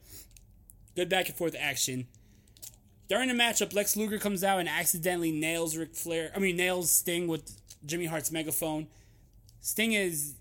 Good 0.96 1.10
back 1.10 1.28
and 1.28 1.38
forth 1.38 1.56
action. 1.60 2.08
During 3.08 3.28
the 3.30 3.34
matchup, 3.34 3.74
Lex 3.74 3.98
Luger 3.98 4.20
comes 4.20 4.44
out 4.44 4.60
and 4.60 4.70
accidentally 4.70 5.32
nails 5.32 5.76
Ric 5.76 5.96
Flair. 5.96 6.32
I 6.36 6.40
mean, 6.40 6.58
nails 6.58 6.92
Sting 6.92 7.28
with 7.28 7.60
Jimmy 7.86 8.06
Hart's 8.06 8.32
megaphone. 8.32 8.88
Sting 9.62 9.94
is. 9.94 10.36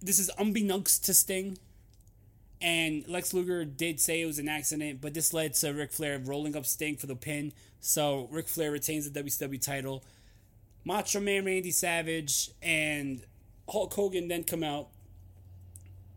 This 0.00 0.18
is 0.18 0.30
unbeknownst 0.38 1.04
to 1.06 1.14
Sting. 1.14 1.58
And 2.62 3.06
Lex 3.08 3.32
Luger 3.32 3.64
did 3.64 4.00
say 4.00 4.20
it 4.20 4.26
was 4.26 4.38
an 4.38 4.48
accident, 4.48 5.00
but 5.00 5.14
this 5.14 5.32
led 5.32 5.54
to 5.54 5.72
Ric 5.72 5.92
Flair 5.92 6.18
rolling 6.18 6.54
up 6.54 6.66
Sting 6.66 6.96
for 6.96 7.06
the 7.06 7.16
pin. 7.16 7.52
So 7.80 8.28
Ric 8.30 8.48
Flair 8.48 8.70
retains 8.70 9.10
the 9.10 9.22
WCW 9.22 9.60
title. 9.60 10.04
Macho 10.84 11.20
Man 11.20 11.44
Randy 11.44 11.70
Savage 11.70 12.50
and 12.62 13.22
Hulk 13.68 13.92
Hogan 13.94 14.28
then 14.28 14.44
come 14.44 14.62
out. 14.62 14.88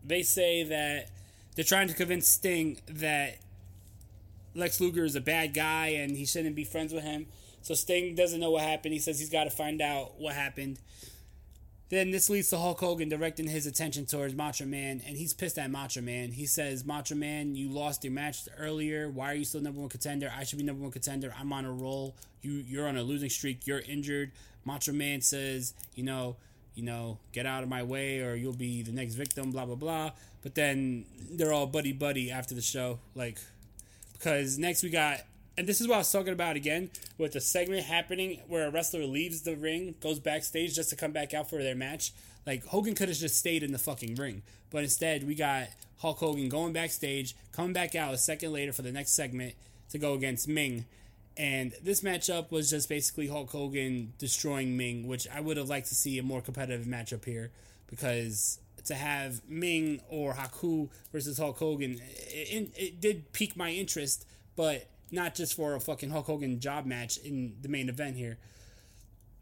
They 0.04 0.22
say 0.22 0.64
that 0.64 1.10
they're 1.54 1.64
trying 1.64 1.88
to 1.88 1.94
convince 1.94 2.28
Sting 2.28 2.78
that 2.88 3.38
Lex 4.54 4.80
Luger 4.80 5.04
is 5.04 5.16
a 5.16 5.20
bad 5.20 5.54
guy 5.54 5.88
and 5.88 6.16
he 6.16 6.24
shouldn't 6.24 6.56
be 6.56 6.64
friends 6.64 6.92
with 6.92 7.04
him. 7.04 7.26
So 7.62 7.74
Sting 7.74 8.14
doesn't 8.14 8.40
know 8.40 8.50
what 8.50 8.62
happened. 8.62 8.92
He 8.92 9.00
says 9.00 9.18
he's 9.18 9.30
got 9.30 9.44
to 9.44 9.50
find 9.50 9.80
out 9.80 10.20
what 10.20 10.34
happened. 10.34 10.78
Then 11.90 12.10
this 12.10 12.28
leads 12.28 12.50
to 12.50 12.56
Hulk 12.56 12.80
Hogan 12.80 13.08
directing 13.08 13.46
his 13.46 13.66
attention 13.66 14.06
towards 14.06 14.34
Macho 14.34 14.64
Man, 14.64 15.02
and 15.06 15.16
he's 15.16 15.32
pissed 15.32 15.58
at 15.58 15.70
Macho 15.70 16.00
Man. 16.00 16.32
He 16.32 16.46
says, 16.46 16.84
Macho 16.84 17.14
Man, 17.14 17.54
you 17.54 17.68
lost 17.68 18.02
your 18.04 18.12
match 18.12 18.48
earlier. 18.58 19.08
Why 19.10 19.30
are 19.30 19.34
you 19.34 19.44
still 19.44 19.60
number 19.60 19.80
one 19.80 19.90
contender? 19.90 20.32
I 20.36 20.44
should 20.44 20.58
be 20.58 20.64
number 20.64 20.82
one 20.82 20.90
contender. 20.90 21.32
I'm 21.38 21.52
on 21.52 21.64
a 21.64 21.72
roll. 21.72 22.16
You 22.42 22.52
you're 22.52 22.88
on 22.88 22.96
a 22.96 23.02
losing 23.02 23.30
streak. 23.30 23.66
You're 23.66 23.80
injured. 23.80 24.32
Macho 24.64 24.92
Man 24.92 25.20
says, 25.20 25.74
you 25.94 26.02
know, 26.02 26.36
you 26.74 26.82
know, 26.82 27.18
get 27.32 27.46
out 27.46 27.62
of 27.62 27.68
my 27.68 27.82
way 27.82 28.20
or 28.20 28.34
you'll 28.34 28.54
be 28.54 28.82
the 28.82 28.92
next 28.92 29.14
victim, 29.14 29.52
blah 29.52 29.66
blah 29.66 29.76
blah. 29.76 30.10
But 30.42 30.54
then 30.54 31.04
they're 31.30 31.52
all 31.52 31.66
buddy 31.66 31.92
buddy 31.92 32.30
after 32.30 32.54
the 32.54 32.62
show, 32.62 32.98
like 33.14 33.38
because 34.24 34.56
next 34.56 34.82
we 34.82 34.88
got 34.88 35.20
and 35.56 35.66
this 35.66 35.80
is 35.80 35.86
what 35.86 35.96
I 35.96 35.98
was 35.98 36.10
talking 36.10 36.32
about 36.32 36.56
again 36.56 36.90
with 37.18 37.32
the 37.32 37.40
segment 37.40 37.84
happening 37.84 38.40
where 38.48 38.66
a 38.66 38.70
wrestler 38.70 39.04
leaves 39.04 39.42
the 39.42 39.54
ring, 39.54 39.94
goes 40.00 40.18
backstage 40.18 40.74
just 40.74 40.90
to 40.90 40.96
come 40.96 41.12
back 41.12 41.32
out 41.32 41.48
for 41.48 41.62
their 41.62 41.76
match. 41.76 42.12
Like 42.44 42.64
Hogan 42.66 42.94
could 42.94 43.08
have 43.08 43.18
just 43.18 43.36
stayed 43.36 43.62
in 43.62 43.70
the 43.70 43.78
fucking 43.78 44.16
ring, 44.16 44.42
but 44.70 44.82
instead 44.82 45.24
we 45.24 45.34
got 45.34 45.68
Hulk 45.98 46.18
Hogan 46.18 46.48
going 46.48 46.72
backstage, 46.72 47.36
coming 47.52 47.72
back 47.72 47.94
out 47.94 48.14
a 48.14 48.18
second 48.18 48.52
later 48.52 48.72
for 48.72 48.82
the 48.82 48.90
next 48.90 49.12
segment 49.12 49.54
to 49.90 49.98
go 49.98 50.14
against 50.14 50.48
Meng. 50.48 50.86
And 51.36 51.74
this 51.82 52.00
matchup 52.00 52.50
was 52.50 52.70
just 52.70 52.88
basically 52.88 53.28
Hulk 53.28 53.50
Hogan 53.50 54.14
destroying 54.18 54.76
Meng, 54.76 55.06
which 55.06 55.28
I 55.28 55.40
would 55.40 55.56
have 55.56 55.68
liked 55.68 55.88
to 55.88 55.94
see 55.94 56.18
a 56.18 56.22
more 56.22 56.40
competitive 56.40 56.86
matchup 56.86 57.24
here 57.24 57.50
because 57.86 58.58
to 58.84 58.94
have 58.94 59.40
Meng 59.48 60.00
or 60.08 60.34
Haku 60.34 60.90
versus 61.12 61.38
Hulk 61.38 61.58
Hogan, 61.58 62.00
it, 62.02 62.72
it 62.76 63.00
did 63.00 63.32
pique 63.32 63.56
my 63.56 63.70
interest, 63.70 64.26
but 64.56 64.88
not 65.10 65.34
just 65.34 65.54
for 65.54 65.74
a 65.74 65.80
fucking 65.80 66.10
Hulk 66.10 66.26
Hogan 66.26 66.60
job 66.60 66.86
match 66.86 67.18
in 67.18 67.56
the 67.62 67.68
main 67.68 67.88
event 67.88 68.16
here. 68.16 68.38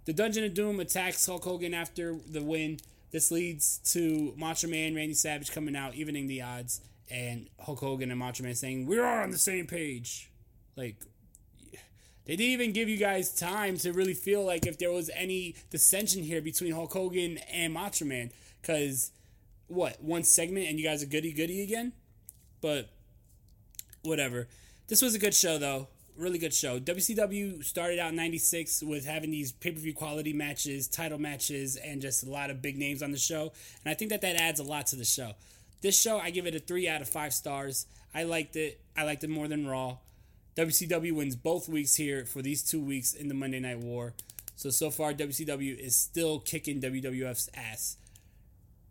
The 0.05 0.13
Dungeon 0.13 0.45
of 0.45 0.55
Doom 0.55 0.81
attacks 0.81 1.25
Hulk 1.25 1.45
Hogan 1.45 1.75
after 1.75 2.17
the 2.29 2.43
win. 2.43 2.79
This 3.13 3.31
leads 3.31 3.79
to 3.93 4.35
Macho 4.37 4.69
Man 4.69 4.95
Randy 4.95 5.15
Savage 5.15 5.53
coming 5.53 5.77
out, 5.77 5.95
evening 5.95 6.27
the 6.27 6.43
odds, 6.43 6.81
and 7.11 7.49
Hulk 7.61 7.81
Hogan 7.81 8.11
and 8.11 8.19
Macho 8.19 8.43
Man 8.43 8.55
saying, 8.55 8.87
We're 8.87 9.05
on 9.05 9.31
the 9.31 9.39
same 9.39 9.67
page. 9.67 10.31
Like, 10.77 10.97
they 12.25 12.37
didn't 12.37 12.53
even 12.53 12.73
give 12.73 12.89
you 12.89 12.97
guys 12.97 13.33
time 13.33 13.77
to 13.79 13.93
really 13.93 14.15
feel 14.15 14.45
like 14.45 14.67
if 14.67 14.79
there 14.79 14.91
was 14.91 15.11
any 15.15 15.57
dissension 15.71 16.23
here 16.23 16.41
between 16.41 16.73
Hulk 16.73 16.93
Hogan 16.93 17.39
and 17.53 17.73
Macho 17.73 18.05
Man. 18.05 18.31
Because, 18.61 19.11
what, 19.73 20.03
one 20.03 20.25
segment 20.25 20.69
and 20.69 20.79
you 20.79 20.85
guys 20.85 21.03
are 21.03 21.07
goody 21.07 21.33
goody 21.33 21.63
again? 21.63 21.93
But, 22.61 22.91
whatever. 24.03 24.49
This 24.89 25.03
was 25.03 25.15
a 25.15 25.19
good 25.19 25.35
show, 25.35 25.59
though. 25.59 25.89
Really 26.17 26.39
good 26.39 26.53
show. 26.53 26.79
WCW 26.79 27.65
started 27.65 27.99
out 27.99 28.11
in 28.11 28.17
96 28.17 28.83
with 28.83 29.07
having 29.07 29.31
these 29.31 29.51
pay 29.51 29.71
per 29.71 29.81
view 29.81 29.95
quality 29.95 30.33
matches, 30.33 30.87
title 30.87 31.19
matches, 31.19 31.77
and 31.77 32.03
just 32.03 32.23
a 32.23 32.31
lot 32.31 32.51
of 32.51 32.61
big 32.61 32.77
names 32.77 33.03
on 33.03 33.13
the 33.13 33.19
show. 33.19 33.53
And 33.85 33.91
I 33.91 33.95
think 33.95 34.11
that 34.11 34.21
that 34.21 34.37
adds 34.37 34.61
a 34.61 34.65
lot 34.65 34.87
to 34.89 34.97
the 34.97 35.05
show. 35.05 35.33
This 35.81 36.01
show, 36.01 36.19
I 36.19 36.31
give 36.31 36.47
it 36.47 36.55
a 36.55 36.61
3 36.61 36.89
out 36.89 37.01
of 37.01 37.09
5 37.09 37.33
stars. 37.33 37.87
I 38.15 38.25
liked 38.25 38.57
it. 38.57 38.81
I 38.97 39.05
liked 39.05 39.25
it 39.25 39.31
more 39.31 39.49
than 39.49 39.67
Raw. 39.67 39.97
WCW 40.55 41.13
wins 41.13 41.35
both 41.35 41.69
weeks 41.69 41.95
here 41.95 42.27
for 42.27 42.43
these 42.43 42.63
two 42.63 42.81
weeks 42.81 43.15
in 43.15 43.29
the 43.29 43.35
Monday 43.35 43.59
Night 43.59 43.79
War. 43.79 44.13
So, 44.55 44.69
so 44.69 44.91
far, 44.91 45.15
WCW 45.15 45.79
is 45.79 45.97
still 45.97 46.39
kicking 46.39 46.81
WWF's 46.81 47.49
ass. 47.55 47.97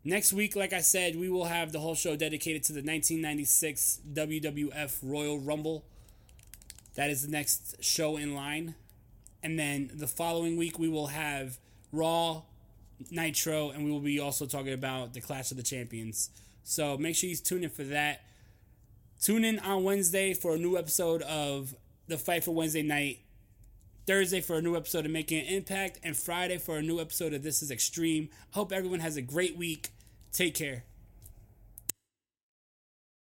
Next 0.04 0.34
week, 0.34 0.56
like 0.56 0.74
I 0.74 0.82
said, 0.82 1.16
we 1.16 1.30
will 1.30 1.46
have 1.46 1.72
the 1.72 1.80
whole 1.80 1.94
show 1.94 2.16
dedicated 2.16 2.64
to 2.64 2.74
the 2.74 2.80
1996 2.80 4.02
WWF 4.14 4.98
Royal 5.04 5.40
Rumble. 5.40 5.86
That 6.96 7.12
is 7.12 7.24
the 7.24 7.32
next 7.32 7.84
show 7.84 8.18
in 8.18 8.34
line. 8.34 8.74
And 9.44 9.60
then 9.60 9.92
the 9.94 10.08
following 10.08 10.58
week, 10.58 10.80
we 10.80 10.90
will 10.90 11.08
have 11.08 11.60
Raw, 11.92 12.42
Nitro, 13.12 13.70
and 13.70 13.86
we 13.86 13.92
will 13.92 14.00
be 14.00 14.20
also 14.20 14.48
talking 14.48 14.74
about 14.74 15.14
the 15.14 15.22
Clash 15.22 15.52
of 15.52 15.58
the 15.58 15.64
Champions. 15.64 16.32
So 16.64 16.98
make 16.98 17.16
sure 17.16 17.30
you 17.30 17.36
tune 17.36 17.64
in 17.64 17.70
for 17.70 17.84
that. 17.84 18.22
Tune 19.22 19.46
in 19.46 19.60
on 19.60 19.84
Wednesday 19.84 20.34
for 20.34 20.56
a 20.56 20.58
new 20.58 20.78
episode 20.78 21.22
of 21.22 21.76
The 22.08 22.18
Fight 22.18 22.44
for 22.44 22.52
Wednesday 22.56 22.82
Night. 22.82 23.20
Thursday 24.08 24.42
for 24.42 24.58
a 24.58 24.62
new 24.62 24.76
episode 24.76 25.06
of 25.06 25.12
Making 25.12 25.42
an 25.42 25.54
Impact, 25.54 26.00
and 26.04 26.18
Friday 26.18 26.58
for 26.58 26.78
a 26.78 26.82
new 26.82 27.00
episode 27.00 27.34
of 27.34 27.44
This 27.44 27.62
is 27.62 27.70
Extreme. 27.70 28.30
Hope 28.52 28.72
everyone 28.72 29.00
has 29.00 29.16
a 29.16 29.22
great 29.22 29.56
week. 29.56 29.90
Take 30.32 30.56
care. 30.56 30.84